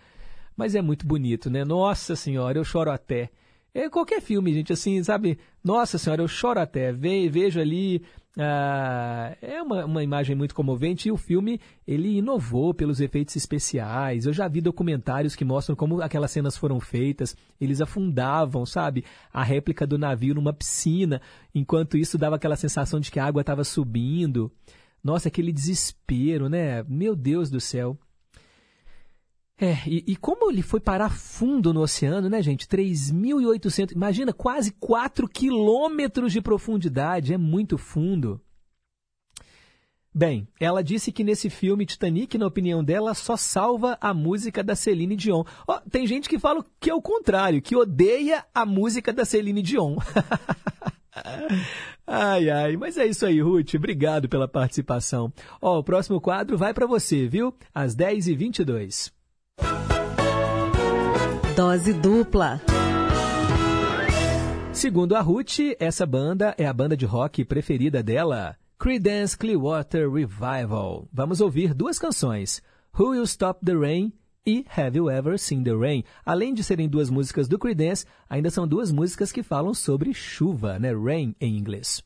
[0.56, 1.66] Mas é muito bonito, né?
[1.66, 3.30] Nossa Senhora, eu choro até.
[3.74, 5.38] É qualquer filme, gente, assim, sabe?
[5.64, 6.92] Nossa Senhora, eu choro até.
[6.92, 8.04] Ve, vejo ali.
[8.38, 14.26] Ah, é uma, uma imagem muito comovente e o filme ele inovou pelos efeitos especiais.
[14.26, 17.36] Eu já vi documentários que mostram como aquelas cenas foram feitas.
[17.62, 21.22] Eles afundavam, sabe, a réplica do navio numa piscina,
[21.54, 24.52] enquanto isso dava aquela sensação de que a água estava subindo.
[25.04, 26.84] Nossa, aquele desespero, né?
[26.84, 27.98] Meu Deus do céu.
[29.64, 32.68] É, e, e, como ele foi parar fundo no oceano, né, gente?
[32.68, 38.42] 3.800, imagina, quase 4 quilômetros de profundidade, é muito fundo.
[40.14, 44.76] Bem, ela disse que nesse filme Titanic, na opinião dela, só salva a música da
[44.76, 45.46] Celine Dion.
[45.66, 49.62] Oh, tem gente que fala que é o contrário, que odeia a música da Celine
[49.62, 49.96] Dion.
[52.06, 53.76] ai, ai, mas é isso aí, Ruth.
[53.76, 55.32] Obrigado pela participação.
[55.62, 57.56] Ó, oh, o próximo quadro vai para você, viu?
[57.74, 59.23] Às 10h22.
[61.56, 62.60] Dose dupla.
[64.72, 71.08] Segundo a Ruth, essa banda é a banda de rock preferida dela, Creedence Clearwater Revival.
[71.14, 72.60] Vamos ouvir duas canções,
[72.98, 74.12] Who Will Stop the Rain
[74.48, 76.04] e Have You Ever Seen the Rain.
[76.26, 80.80] Além de serem duas músicas do Creedence, ainda são duas músicas que falam sobre chuva,
[80.80, 80.92] né?
[80.92, 82.04] Rain em inglês.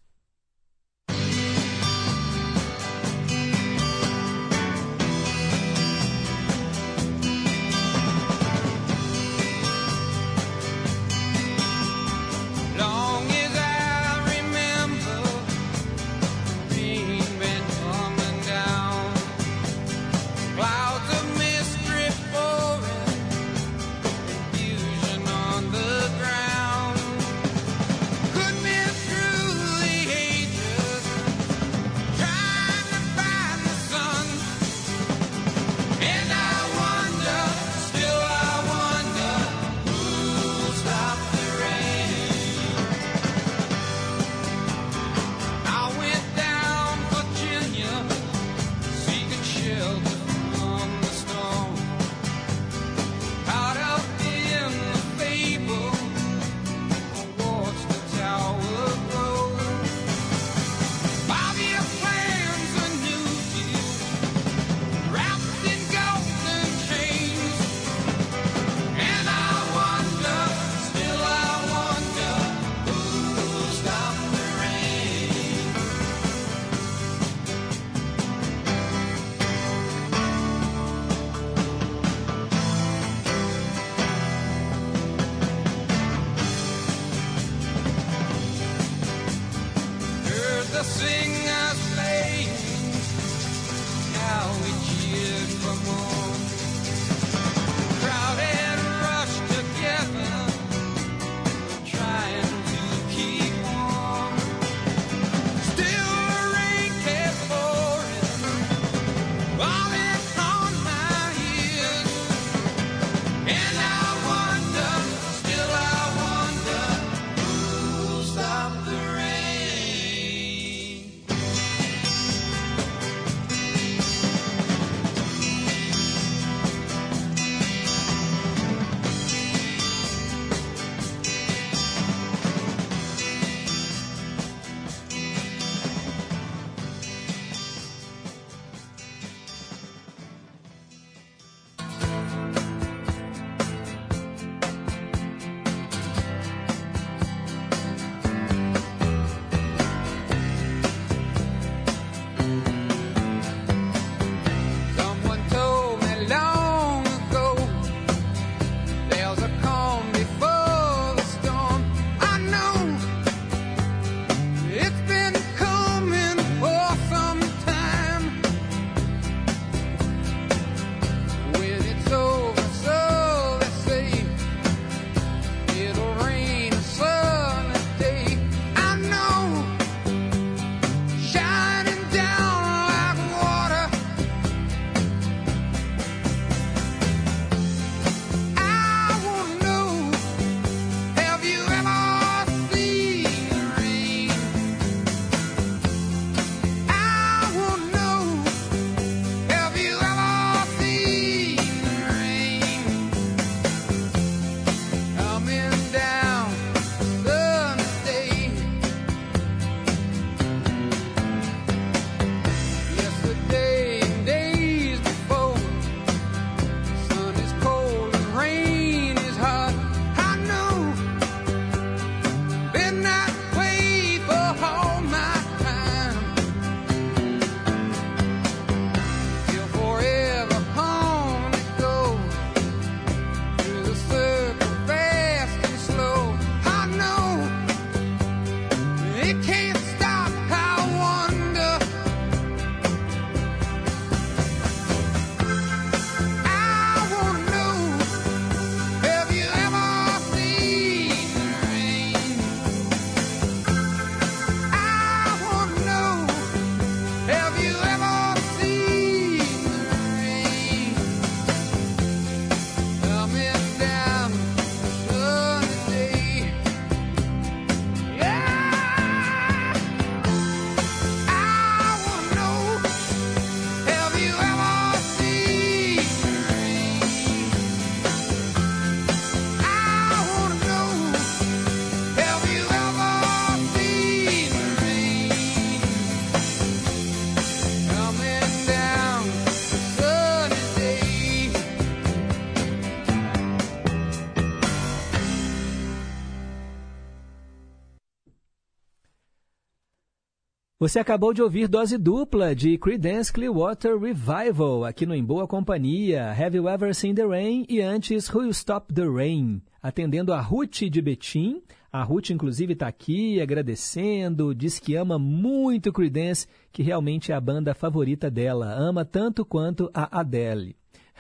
[300.88, 306.32] Você acabou de ouvir dose dupla de Creedence Clearwater Revival aqui no Em Boa Companhia,
[306.32, 310.40] Have You Ever Seen the Rain e antes Who Will Stop the Rain, atendendo a
[310.40, 311.62] Ruth de Betim.
[311.92, 317.42] A Ruth, inclusive, está aqui agradecendo, diz que ama muito Creedence, que realmente é a
[317.42, 320.74] banda favorita dela, ama tanto quanto a Adele.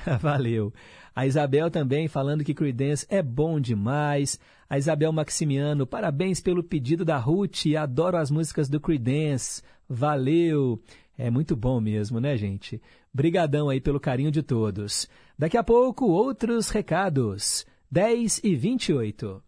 [0.21, 0.71] Valeu.
[1.17, 4.39] A Isabel também falando que Creedence é bom demais.
[4.69, 9.63] A Isabel Maximiano, parabéns pelo pedido da Ruth, adoro as músicas do Creedence.
[9.89, 10.79] Valeu.
[11.17, 12.79] É muito bom mesmo, né, gente?
[13.11, 15.09] Brigadão aí pelo carinho de todos.
[15.35, 17.65] Daqui a pouco, outros recados.
[17.89, 19.41] 10 e 28.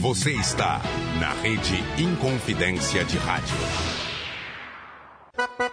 [0.00, 0.82] Você está
[1.20, 3.99] na rede Inconfidência de Rádio.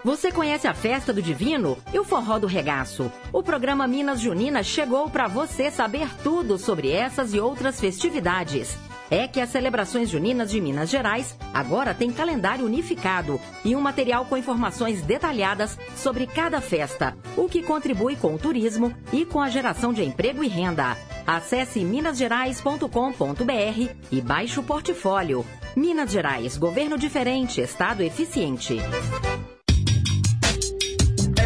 [0.04, 3.12] Você conhece a Festa do Divino e o Forró do Regaço?
[3.34, 8.78] O programa Minas Junina chegou para você saber tudo sobre essas e outras festividades.
[9.10, 14.26] É que as celebrações juninas de Minas Gerais agora têm calendário unificado e um material
[14.26, 19.50] com informações detalhadas sobre cada festa, o que contribui com o turismo e com a
[19.50, 20.98] geração de emprego e renda.
[21.26, 25.46] Acesse minasgerais.com.br e baixe o portfólio.
[25.76, 28.78] Minas Gerais, governo diferente, estado eficiente.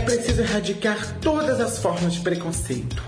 [0.01, 3.03] É preciso erradicar todas as formas de preconceito.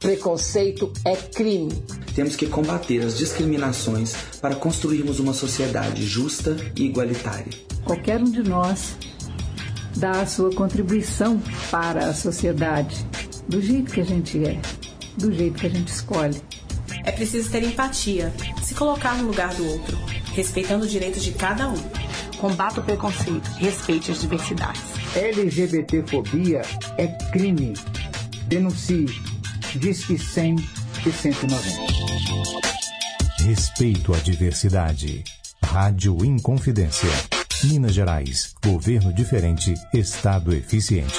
[0.00, 1.70] Preconceito é crime.
[2.12, 7.52] Temos que combater as discriminações para construirmos uma sociedade justa e igualitária.
[7.84, 8.96] Qualquer um de nós
[9.96, 11.40] dá a sua contribuição
[11.70, 12.96] para a sociedade,
[13.46, 14.60] do jeito que a gente é,
[15.16, 16.42] do jeito que a gente escolhe.
[17.04, 19.96] É preciso ter empatia, se colocar no lugar do outro,
[20.34, 21.78] respeitando os direitos de cada um.
[22.38, 24.97] Combata o preconceito, respeite as diversidades.
[25.18, 26.62] LGBTfobia
[26.96, 27.74] é crime.
[28.46, 29.08] Denuncie.
[29.74, 31.58] Disque 100 e 190.
[33.40, 35.24] Respeito à diversidade.
[35.60, 37.08] Rádio Inconfidência.
[37.64, 38.54] Minas Gerais.
[38.64, 39.74] Governo diferente.
[39.92, 41.18] Estado eficiente.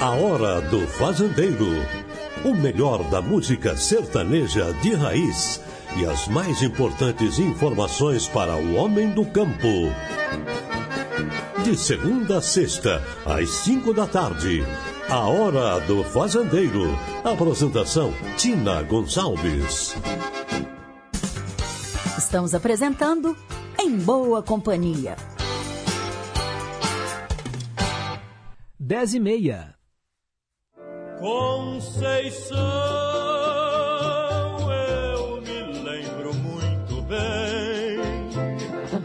[0.00, 1.66] A Hora do Fazendeiro.
[2.44, 5.60] O melhor da música sertaneja de raiz
[5.96, 9.68] e as mais importantes informações para o homem do campo.
[11.64, 14.64] De segunda a sexta, às cinco da tarde.
[15.08, 16.86] A Hora do Fazendeiro.
[17.24, 19.96] Apresentação: Tina Gonçalves.
[22.16, 23.36] Estamos apresentando
[23.78, 25.16] Em Boa Companhia.
[28.78, 29.74] 10 e meia.
[31.18, 32.56] Conceição,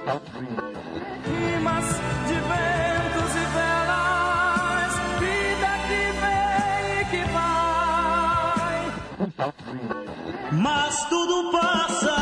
[0.05, 1.87] Rimas
[2.27, 8.77] de ventos e velas, vida que vem e que vai.
[10.51, 12.17] Mas tudo passa,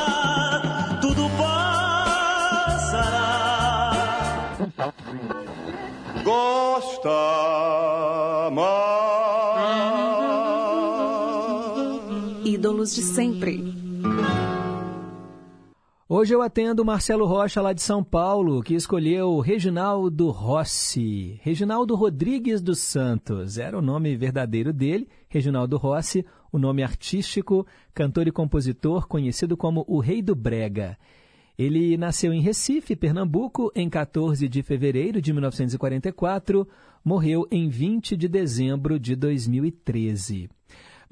[1.01, 3.21] tudo passará.
[6.23, 7.33] Gosta
[12.45, 13.72] Ídolos de sempre.
[16.15, 21.39] Hoje eu atendo Marcelo Rocha, lá de São Paulo, que escolheu Reginaldo Rossi.
[21.41, 27.65] Reginaldo Rodrigues dos Santos era o nome verdadeiro dele, Reginaldo Rossi, o nome artístico,
[27.95, 30.99] cantor e compositor conhecido como o Rei do Brega.
[31.57, 36.67] Ele nasceu em Recife, Pernambuco, em 14 de fevereiro de 1944,
[37.03, 40.47] morreu em 20 de dezembro de 2013.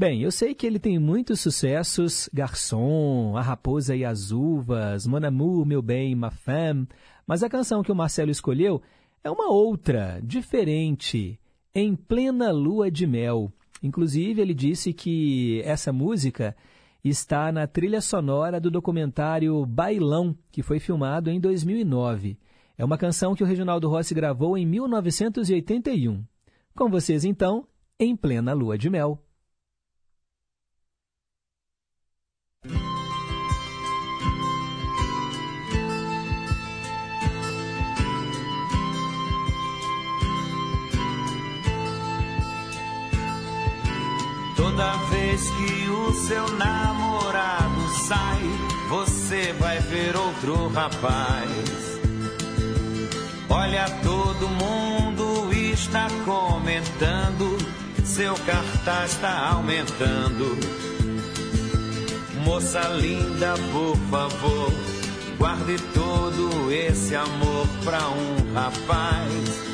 [0.02, 5.23] Bem, eu sei que ele tem muitos sucessos, Garçom, A Raposa e as Uvas, Mon
[5.23, 6.88] Amour, Meu Bem, Ma Femme,
[7.28, 8.82] mas a canção que o Marcelo escolheu
[9.23, 11.40] é uma outra, diferente,
[11.76, 13.53] Em Plena Lua de Mel.
[13.84, 16.56] Inclusive, ele disse que essa música
[17.03, 22.40] está na trilha sonora do documentário Bailão, que foi filmado em 2009.
[22.76, 26.23] É uma canção que o Reginaldo Rossi gravou em 1981.
[26.76, 27.68] Com vocês, então,
[27.99, 29.23] Em Plena Lua de Mel.
[44.72, 48.39] Toda vez que o seu namorado sai,
[48.88, 51.99] você vai ver outro rapaz.
[53.49, 57.57] Olha, todo mundo está comentando,
[58.06, 60.57] seu cartaz está aumentando.
[62.45, 64.72] Moça linda, por favor,
[65.38, 69.72] guarde todo esse amor pra um rapaz.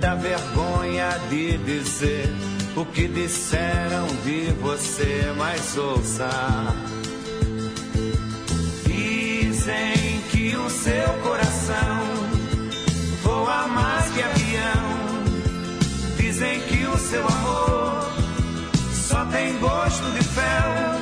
[0.00, 2.32] Dá vergonha de dizer
[2.76, 6.28] o que disseram de você, mas ouça.
[8.84, 12.00] Dizem que o seu coração
[13.22, 15.24] voa mais que avião.
[16.16, 18.12] Dizem que o seu amor
[18.92, 20.93] só tem gosto de fel.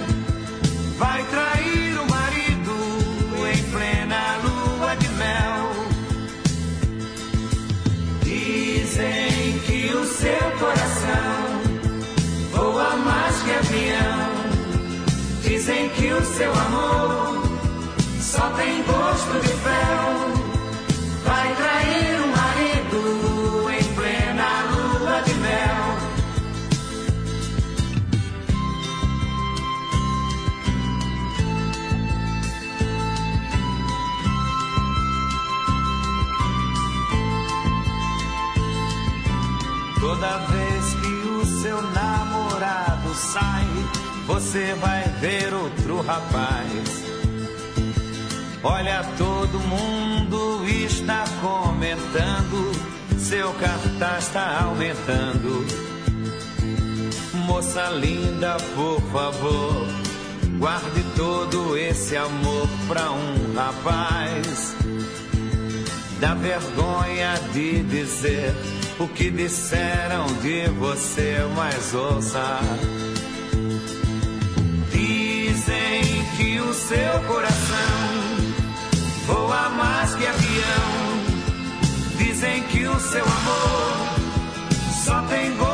[16.24, 17.42] Seu amor
[18.20, 20.01] só tem gosto de fel.
[44.26, 47.02] Você vai ver outro rapaz.
[48.62, 52.72] Olha, todo mundo está comentando,
[53.18, 55.66] seu cartaz está aumentando.
[57.46, 59.86] Moça linda, por favor,
[60.58, 64.76] guarde todo esse amor pra um rapaz.
[66.20, 68.54] Dá vergonha de dizer
[69.00, 72.60] o que disseram de você, mas ouça.
[76.88, 77.92] Seu coração
[79.26, 81.12] voa mais que avião.
[82.18, 84.16] Dizem que o seu amor
[85.04, 85.71] só tem gosto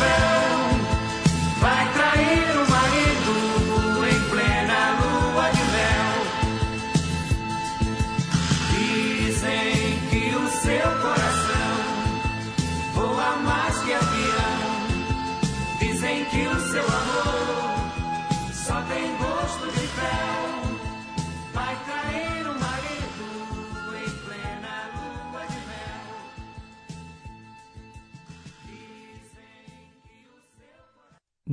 [0.00, 0.39] gosto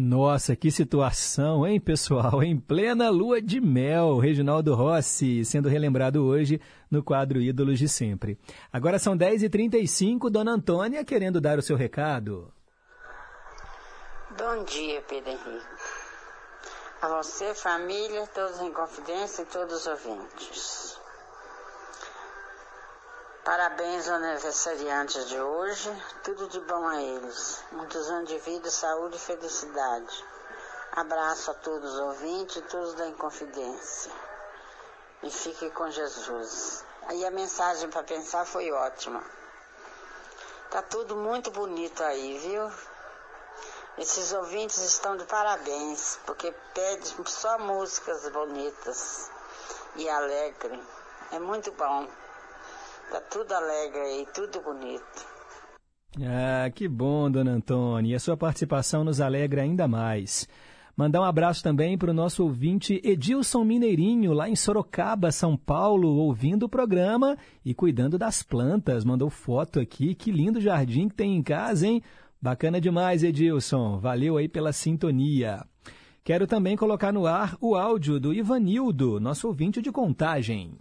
[0.07, 2.41] Nossa, que situação, hein, pessoal?
[2.41, 8.39] Em plena lua de mel, Reginaldo Rossi sendo relembrado hoje no quadro Ídolos de Sempre.
[8.71, 12.53] Agora são 10h35, Dona Antônia querendo dar o seu recado.
[14.37, 15.65] Bom dia, Pedro Henrique.
[17.01, 20.96] A você, família, todos em confidência e todos os ouvintes.
[23.47, 25.89] Parabéns aos aniversariantes de hoje,
[26.21, 27.63] tudo de bom a eles.
[27.71, 30.25] Muitos anos de vida, saúde e felicidade.
[30.91, 34.11] Abraço a todos os ouvintes e todos da Inconfidência.
[35.23, 36.83] E fique com Jesus.
[37.03, 39.23] Aí a mensagem para pensar foi ótima.
[40.69, 42.69] Tá tudo muito bonito aí, viu?
[43.97, 49.31] Esses ouvintes estão de parabéns, porque pedem só músicas bonitas
[49.95, 50.85] e alegres.
[51.31, 52.09] É muito bom.
[53.11, 55.25] Tá tudo alegre aí, tudo bonito.
[56.21, 58.11] Ah, que bom, Dona Antônia.
[58.11, 60.47] E a sua participação nos alegra ainda mais.
[60.95, 66.07] Mandar um abraço também para o nosso ouvinte Edilson Mineirinho, lá em Sorocaba, São Paulo,
[66.07, 69.05] ouvindo o programa e cuidando das plantas.
[69.05, 70.15] Mandou foto aqui.
[70.15, 72.01] Que lindo jardim que tem em casa, hein?
[72.41, 73.99] Bacana demais, Edilson.
[73.99, 75.63] Valeu aí pela sintonia.
[76.23, 80.77] Quero também colocar no ar o áudio do Ivanildo, nosso ouvinte de contagem.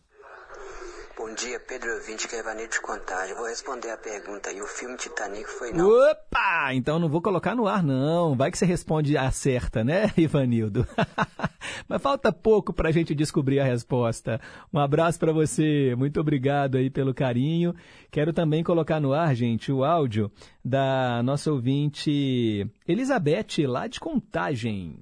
[1.17, 3.31] Bom dia, Pedro Ouvinte, que é Ivanildo de Contagem.
[3.31, 4.61] Eu vou responder a pergunta aí.
[4.61, 5.89] O filme Titanic foi não?
[5.89, 6.75] Opa!
[6.75, 8.37] Então não vou colocar no ar, não.
[8.37, 10.87] Vai que você responde a certa, né, Ivanildo?
[11.89, 14.39] Mas falta pouco para a gente descobrir a resposta.
[14.71, 15.95] Um abraço para você.
[15.97, 17.75] Muito obrigado aí pelo carinho.
[18.11, 20.31] Quero também colocar no ar, gente, o áudio
[20.63, 24.99] da nossa ouvinte Elizabeth, lá de Contagem.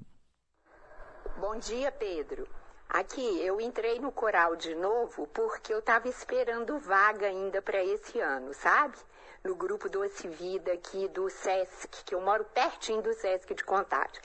[1.41, 2.47] Bom dia, Pedro.
[2.89, 8.19] Aqui, eu entrei no coral de novo porque eu estava esperando vaga ainda para esse
[8.19, 8.97] ano, sabe?
[9.43, 14.21] No grupo Doce Vida aqui do SESC, que eu moro pertinho do SESC de Contagem.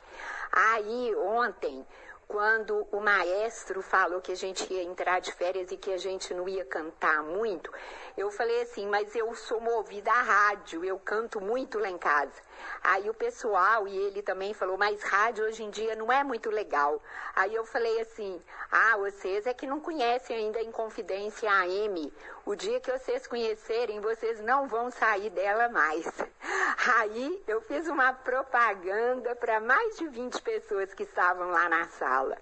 [0.53, 1.87] Aí, ontem,
[2.29, 6.33] quando o maestro falou que a gente ia entrar de férias e que a gente
[6.33, 7.73] não ia cantar muito,
[8.17, 12.41] eu falei assim, mas eu sou movida à rádio, eu canto muito lá em casa.
[12.83, 16.51] Aí o pessoal e ele também falou, mas rádio hoje em dia não é muito
[16.51, 17.03] legal.
[17.37, 22.13] Aí eu falei assim, ah, vocês é que não conhecem ainda em Confidência AM.
[22.45, 26.07] O dia que vocês conhecerem, vocês não vão sair dela mais.
[26.99, 32.39] Aí eu fiz uma propaganda para mais de 20 pessoas que estavam lá na sala.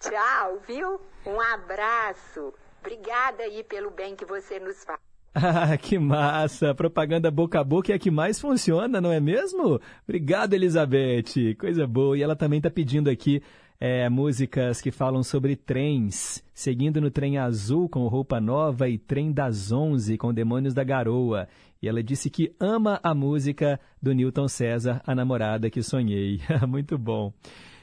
[0.00, 1.00] Tchau, viu?
[1.26, 2.54] Um abraço.
[2.80, 5.09] Obrigada aí pelo bem que você nos faz.
[5.32, 6.74] Ah, que massa!
[6.74, 9.80] Propaganda boca a boca é a que mais funciona, não é mesmo?
[10.02, 11.54] Obrigado, Elizabeth.
[11.56, 12.18] Coisa boa.
[12.18, 13.40] E ela também está pedindo aqui
[13.78, 19.32] é, músicas que falam sobre trens, seguindo no trem azul com roupa nova e trem
[19.32, 21.46] das onze com demônios da garoa.
[21.80, 26.40] E ela disse que ama a música do Newton César, a namorada que sonhei.
[26.68, 27.32] Muito bom.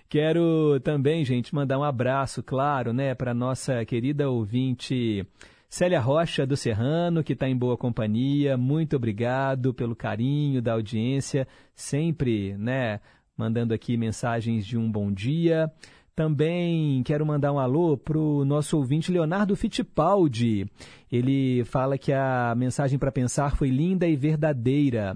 [0.10, 5.26] Quero também, gente, mandar um abraço, claro, né, para nossa querida ouvinte
[5.70, 8.56] Célia Rocha do Serrano, que está em boa companhia.
[8.56, 11.46] Muito obrigado pelo carinho da audiência,
[11.76, 13.02] sempre, né,
[13.38, 15.72] mandando aqui mensagens de um bom dia.
[16.16, 20.66] Também quero mandar um alô para o nosso ouvinte Leonardo Fittipaldi.
[21.12, 25.16] Ele fala que a mensagem para pensar foi linda e verdadeira.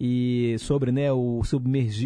[0.00, 1.42] E sobre né, o,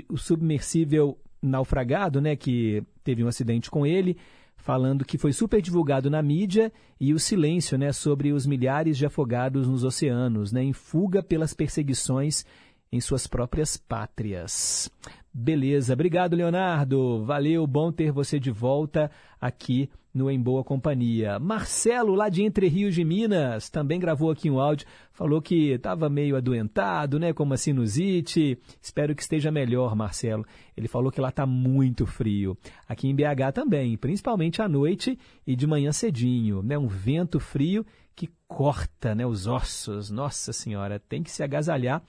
[0.09, 4.19] o submersível naufragado, né, que teve um acidente com ele,
[4.66, 9.06] falando que foi super divulgado na mídia e o silêncio, né, sobre os milhares de
[9.06, 12.44] afogados nos oceanos, né, em fuga pelas perseguições
[12.90, 14.90] em suas próprias pátrias.
[15.39, 21.39] Beleza, obrigado Leonardo, valeu, bom ter você de volta aqui no Em Boa Companhia.
[21.39, 26.09] Marcelo, lá de Entre Rios de Minas, também gravou aqui um áudio, falou que estava
[26.09, 28.59] meio adoentado, né, com uma sinusite.
[28.81, 30.43] Espero que esteja melhor, Marcelo.
[30.75, 32.57] Ele falou que lá está muito frio.
[32.89, 37.85] Aqui em BH também, principalmente à noite e de manhã cedinho, né, um vento frio
[38.15, 40.11] que corta, né, os ossos.
[40.11, 42.03] Nossa Senhora, tem que se agasalhar.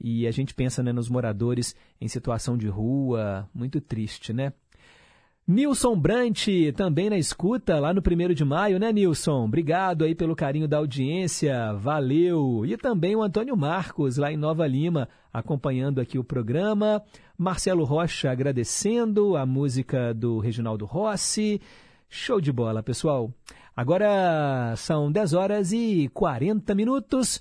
[0.00, 4.52] E a gente pensa né, nos moradores em situação de rua, muito triste, né?
[5.48, 9.44] Nilson Brant, também na escuta, lá no 1 de maio, né, Nilson?
[9.44, 12.66] Obrigado aí pelo carinho da audiência, valeu!
[12.66, 17.00] E também o Antônio Marcos, lá em Nova Lima, acompanhando aqui o programa.
[17.38, 21.60] Marcelo Rocha agradecendo a música do Reginaldo Rossi.
[22.08, 23.32] Show de bola, pessoal!
[23.76, 27.40] Agora são 10 horas e 40 minutos.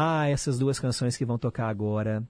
[0.00, 2.22] Ah, essas duas canções que vão tocar agora.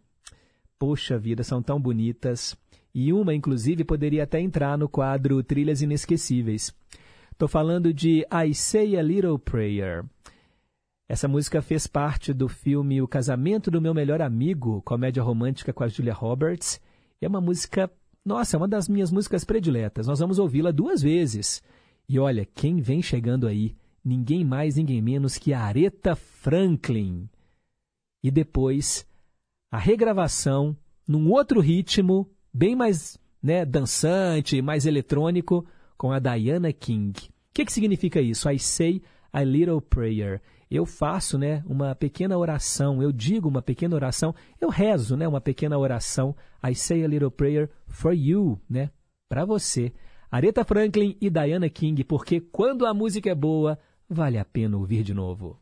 [0.78, 2.56] Poxa vida, são tão bonitas
[2.94, 6.74] e uma, inclusive, poderia até entrar no quadro Trilhas Inesquecíveis.
[7.30, 10.02] Estou falando de I Say a Little Prayer.
[11.06, 15.84] Essa música fez parte do filme O Casamento do Meu Melhor Amigo, comédia romântica com
[15.84, 16.80] a Julia Roberts.
[17.20, 17.90] E é uma música,
[18.24, 20.06] nossa, é uma das minhas músicas prediletas.
[20.06, 21.62] Nós vamos ouvi-la duas vezes.
[22.08, 23.76] E olha, quem vem chegando aí?
[24.02, 27.28] Ninguém mais, ninguém menos que Aretha Franklin.
[28.22, 29.06] E depois,
[29.70, 30.76] a regravação
[31.06, 35.64] num outro ritmo bem mais né, dançante, mais eletrônico,
[35.96, 37.18] com a Diana King.
[37.18, 38.48] O que, que significa isso?
[38.50, 40.40] I say a little prayer.
[40.70, 45.40] Eu faço né, uma pequena oração, eu digo uma pequena oração, eu rezo né, uma
[45.40, 46.36] pequena oração.
[46.62, 48.90] I say a little prayer for you, né,
[49.28, 49.92] para você.
[50.30, 53.78] Aretha Franklin e Diana King, porque quando a música é boa,
[54.08, 55.58] vale a pena ouvir de novo.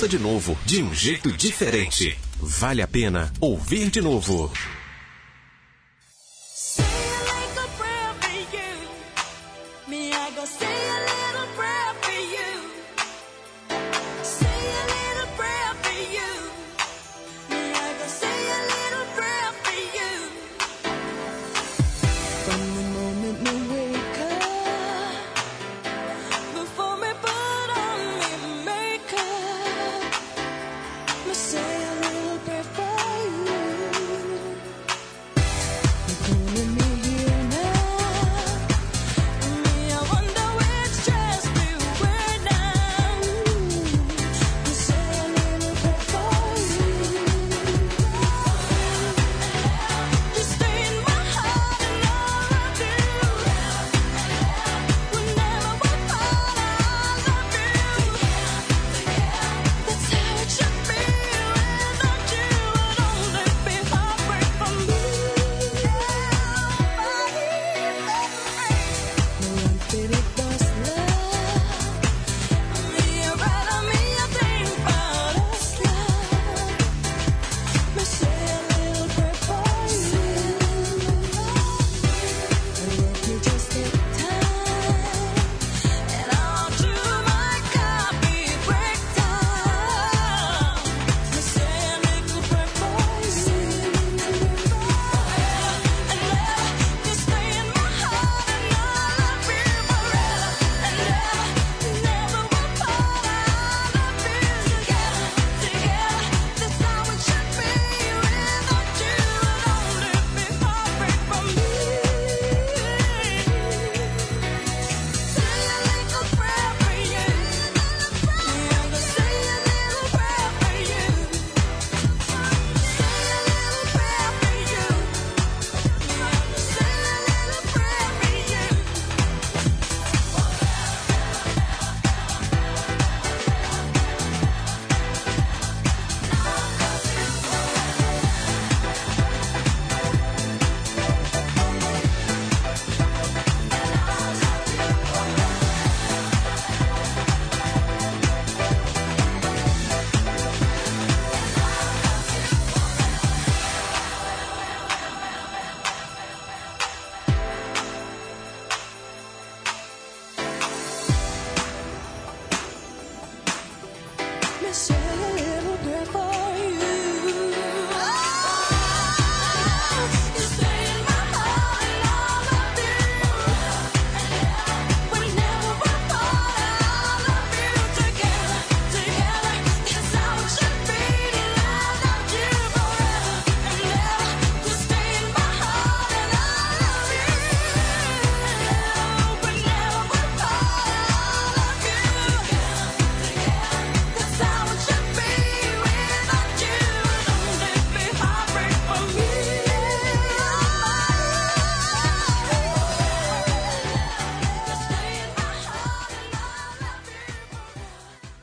[0.00, 2.18] Ouça de novo, de um jeito diferente.
[2.40, 4.50] Vale a pena ouvir de novo.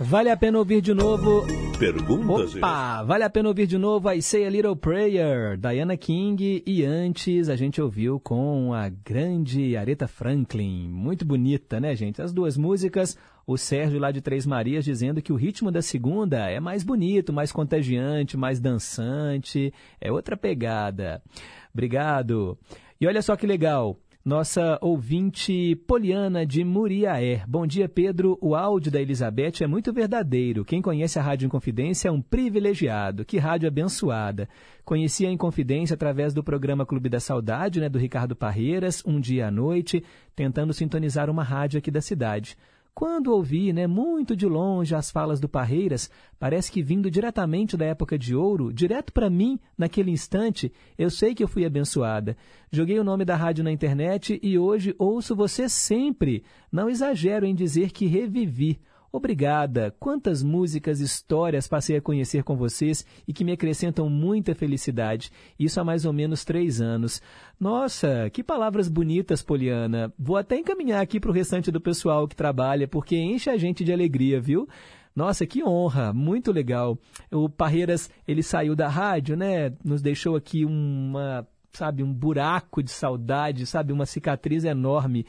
[0.09, 1.45] Vale a pena ouvir de novo.
[1.77, 2.55] Perguntas?
[2.55, 3.03] Opa!
[3.03, 6.63] Vale a pena ouvir de novo I Say a Little Prayer, Diana King.
[6.65, 10.87] E antes a gente ouviu com a grande Aretha Franklin.
[10.87, 12.21] Muito bonita, né, gente?
[12.21, 13.17] As duas músicas.
[13.45, 17.33] O Sérgio lá de Três Marias dizendo que o ritmo da segunda é mais bonito,
[17.33, 19.73] mais contagiante, mais dançante.
[19.99, 21.21] É outra pegada.
[21.73, 22.57] Obrigado.
[22.99, 27.45] E olha só que legal nossa ouvinte Poliana de Muriaé.
[27.47, 28.37] Bom dia, Pedro.
[28.41, 30.65] O áudio da Elizabeth é muito verdadeiro.
[30.65, 33.23] Quem conhece a Rádio Inconfidência é um privilegiado.
[33.23, 34.49] Que rádio abençoada.
[34.83, 39.47] Conheci a Inconfidência através do programa Clube da Saudade, né, do Ricardo Parreiras, um dia
[39.47, 40.03] à noite,
[40.35, 42.57] tentando sintonizar uma rádio aqui da cidade.
[42.97, 46.09] Quando ouvi, né, muito de longe as falas do Parreiras,
[46.39, 51.35] parece que vindo diretamente da época de ouro, direto para mim, naquele instante, eu sei
[51.35, 52.35] que eu fui abençoada.
[52.71, 56.43] Joguei o nome da rádio na internet e hoje ouço você sempre.
[56.71, 58.79] Não exagero em dizer que revivi.
[59.11, 59.95] Obrigada!
[59.99, 65.31] Quantas músicas, histórias passei a conhecer com vocês e que me acrescentam muita felicidade.
[65.57, 67.21] Isso há mais ou menos três anos.
[67.59, 70.13] Nossa, que palavras bonitas, Poliana.
[70.19, 73.83] Vou até encaminhar aqui para o restante do pessoal que trabalha, porque enche a gente
[73.83, 74.67] de alegria, viu?
[75.15, 76.95] Nossa, que honra, muito legal.
[77.31, 79.73] O Parreiras, ele saiu da rádio, né?
[79.83, 85.25] Nos deixou aqui uma, sabe, um buraco de saudade, sabe, uma cicatriz enorme.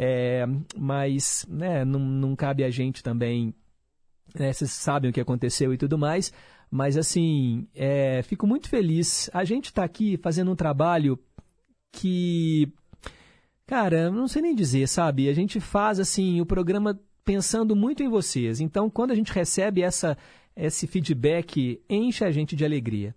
[0.00, 0.46] É,
[0.76, 3.52] mas né, não, não cabe a gente também.
[4.32, 6.32] Né, vocês sabem o que aconteceu e tudo mais.
[6.70, 9.28] Mas assim, é, fico muito feliz.
[9.34, 11.18] A gente está aqui fazendo um trabalho
[11.92, 12.72] que.
[13.66, 15.28] Cara, não sei nem dizer, sabe?
[15.28, 18.60] A gente faz assim o programa pensando muito em vocês.
[18.60, 20.16] Então, quando a gente recebe essa,
[20.56, 23.14] esse feedback, enche a gente de alegria.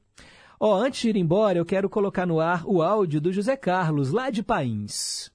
[0.60, 4.12] Ó, antes de ir embora, eu quero colocar no ar o áudio do José Carlos,
[4.12, 5.32] lá de Pains.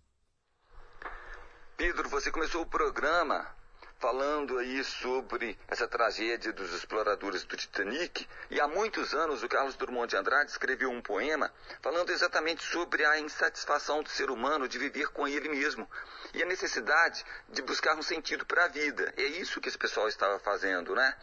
[1.77, 3.47] Pedro, você começou o programa
[3.99, 8.27] falando aí sobre essa tragédia dos exploradores do Titanic.
[8.49, 13.05] E há muitos anos o Carlos Drummond de Andrade escreveu um poema falando exatamente sobre
[13.05, 15.87] a insatisfação do ser humano de viver com ele mesmo
[16.33, 19.13] e a necessidade de buscar um sentido para a vida.
[19.15, 21.15] É isso que esse pessoal estava fazendo, né?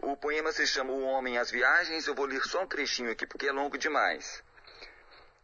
[0.00, 2.08] O poema se chama O Homem às Viagens.
[2.08, 4.42] Eu vou ler só um trechinho aqui porque é longo demais.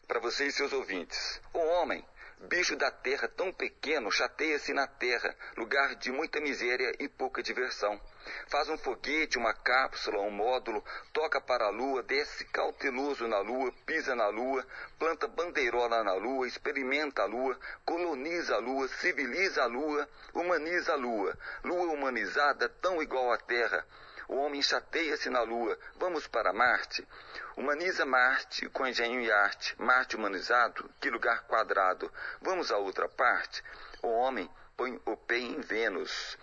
[0.09, 1.41] Para vocês e seus ouvintes.
[1.55, 2.05] O homem
[2.49, 8.01] Bicho da terra tão pequeno chateia-se na terra, lugar de muita miséria e pouca diversão.
[8.49, 13.73] Faz um foguete, uma cápsula, um módulo, toca para a lua, desce cauteloso na lua,
[13.87, 14.67] pisa na lua,
[14.99, 20.97] planta bandeirola na lua, experimenta a lua, coloniza a lua, civiliza a lua, humaniza a
[20.97, 21.39] lua.
[21.63, 23.87] Lua humanizada tão igual à terra.
[24.33, 25.79] O homem chateia-se na lua.
[25.97, 27.07] Vamos para Marte.
[27.55, 29.75] Humaniza Marte com engenho e arte.
[29.79, 32.11] Marte humanizado, que lugar quadrado.
[32.41, 33.63] Vamos à outra parte.
[34.03, 36.39] O homem põe o pé em Vênus.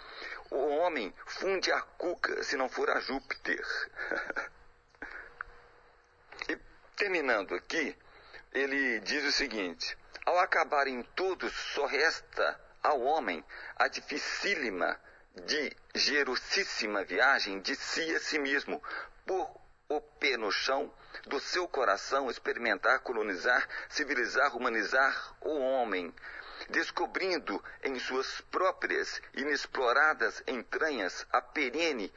[0.52, 3.66] O homem funde a cuca se não for a Júpiter.
[6.48, 6.56] e
[6.96, 7.98] terminando aqui,
[8.54, 9.98] ele diz o seguinte:
[10.28, 13.44] ao acabarem todos, só resta ao homem
[13.78, 14.96] a dificílima
[15.36, 18.82] de gerosíssima viagem de si a si mesmo,
[19.26, 20.94] por o pé no chão
[21.26, 26.14] do seu coração experimentar, colonizar, civilizar, humanizar o homem,
[26.70, 32.14] descobrindo em suas próprias inexploradas entranhas a perene,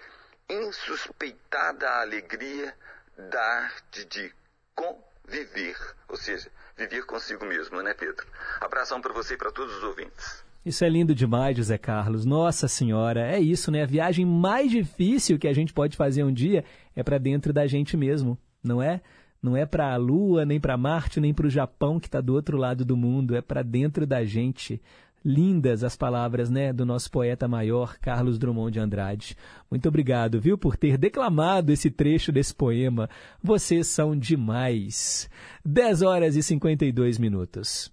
[0.49, 2.77] insuspeitada alegria
[3.17, 4.35] da arte de
[4.75, 5.79] conviver,
[6.09, 8.27] ou seja, viver consigo mesmo, né, Pedro?
[8.61, 10.45] Abração para você e para todos os ouvintes.
[10.65, 12.25] Isso é lindo demais, José Carlos.
[12.25, 13.83] Nossa Senhora, é isso, né?
[13.83, 16.65] A viagem mais difícil que a gente pode fazer um dia
[16.95, 19.01] é para dentro da gente mesmo, não é?
[19.43, 22.33] Não é para a Lua, nem para Marte, nem para o Japão que está do
[22.33, 24.81] outro lado do mundo, é para dentro da gente.
[25.25, 29.37] Lindas as palavras, né, do nosso poeta maior, Carlos Drummond de Andrade.
[29.69, 33.11] Muito obrigado, viu, por ter declamado esse trecho desse poema.
[33.43, 35.29] Vocês são demais.
[35.65, 37.93] 10 horas e 52 minutos.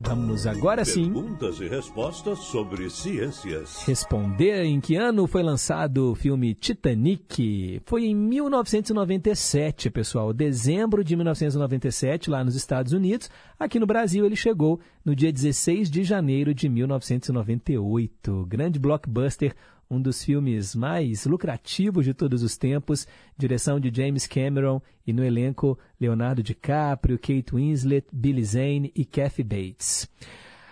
[0.00, 1.12] Vamos agora sim.
[1.12, 3.82] Perguntas e respostas sobre ciências.
[3.84, 7.82] Responder em que ano foi lançado o filme Titanic?
[7.84, 10.32] Foi em 1997, pessoal.
[10.32, 13.28] Dezembro de 1997, lá nos Estados Unidos.
[13.58, 18.46] Aqui no Brasil ele chegou no dia 16 de janeiro de 1998.
[18.46, 19.52] Grande blockbuster
[19.90, 23.06] um dos filmes mais lucrativos de todos os tempos,
[23.36, 29.42] direção de James Cameron e no elenco Leonardo DiCaprio, Kate Winslet, Billy Zane e Kathy
[29.42, 30.08] Bates.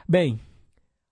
[0.06, 0.38] Bem,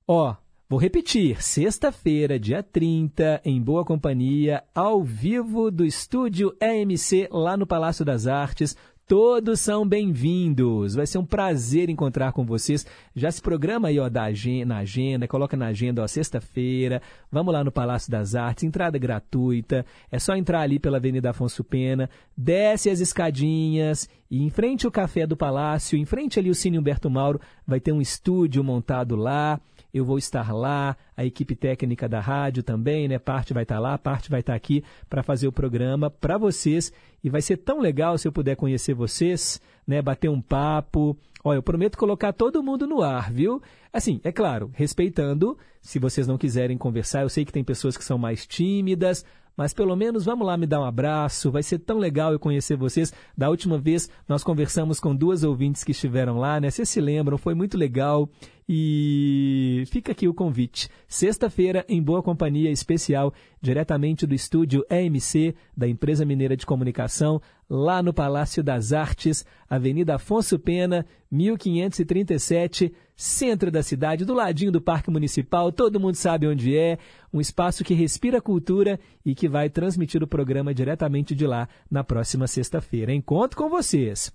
[0.07, 0.37] ó,
[0.69, 7.67] vou repetir, sexta-feira, dia 30, em Boa Companhia, ao vivo do estúdio EMC lá no
[7.67, 8.77] Palácio das Artes,
[9.07, 10.95] Todos são bem-vindos.
[10.95, 12.87] Vai ser um prazer encontrar com vocês.
[13.15, 17.03] Já se programa aí ó, da agenda, na agenda, coloca na agenda ó, sexta-feira.
[17.31, 19.85] Vamos lá no Palácio das Artes, entrada gratuita.
[20.11, 24.93] É só entrar ali pela Avenida Afonso Pena, desce as escadinhas e em frente ao
[24.93, 29.17] Café do Palácio, em frente ali o Cine Humberto Mauro, vai ter um estúdio montado
[29.17, 29.61] lá
[29.95, 33.17] eu vou estar lá, a equipe técnica da rádio também, né?
[33.17, 36.93] Parte vai estar lá, parte vai estar aqui para fazer o programa para vocês
[37.23, 39.61] e vai ser tão legal se eu puder conhecer vocês.
[39.87, 41.17] né, bater um papo.
[41.45, 43.63] Olha, eu prometo colocar todo mundo no ar, viu?
[43.93, 48.05] Assim, é claro, respeitando, se vocês não quiserem conversar, eu sei que tem pessoas que
[48.05, 49.25] são mais tímidas,
[49.57, 51.51] mas pelo menos vamos lá me dar um abraço.
[51.51, 53.13] Vai ser tão legal eu conhecer vocês.
[53.37, 56.71] Da última vez nós conversamos com duas ouvintes que estiveram lá, né?
[56.71, 58.29] Vocês se lembram, foi muito legal.
[58.67, 60.89] E fica aqui o convite.
[61.07, 68.03] Sexta-feira, em Boa Companhia Especial, diretamente do estúdio EMC, da Empresa Mineira de Comunicação, lá
[68.03, 75.11] no Palácio das Artes, Avenida Afonso Pena, 1537, centro da cidade, do ladinho do Parque
[75.11, 76.99] Municipal, todo mundo sabe onde é,
[77.33, 82.03] um espaço que respira cultura e que vai transmitir o programa diretamente de lá na
[82.03, 83.13] próxima sexta-feira.
[83.13, 84.33] Encontro com vocês.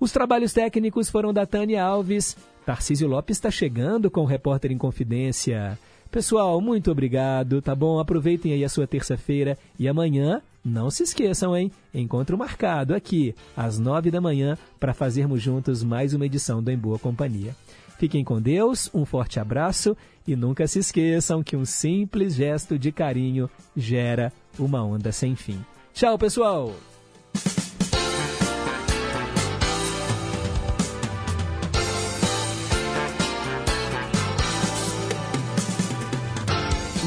[0.00, 2.36] Os trabalhos técnicos foram da Tânia Alves.
[2.64, 5.78] Tarcísio Lopes está chegando com o Repórter em Confidência.
[6.10, 7.98] Pessoal, muito obrigado, tá bom?
[7.98, 11.70] Aproveitem aí a sua terça-feira e amanhã, não se esqueçam, hein?
[11.92, 16.78] Encontro marcado aqui, às nove da manhã, para fazermos juntos mais uma edição do Em
[16.78, 17.54] Boa Companhia.
[17.98, 19.96] Fiquem com Deus, um forte abraço
[20.26, 25.64] e nunca se esqueçam que um simples gesto de carinho gera uma onda sem fim.
[25.92, 26.72] Tchau, pessoal!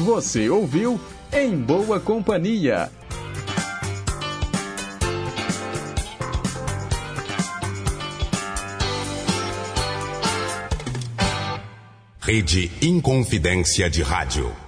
[0.04, 0.98] Você ouviu
[1.30, 2.90] Em Boa Companhia.
[12.28, 14.67] Rede Inconfidência de Rádio.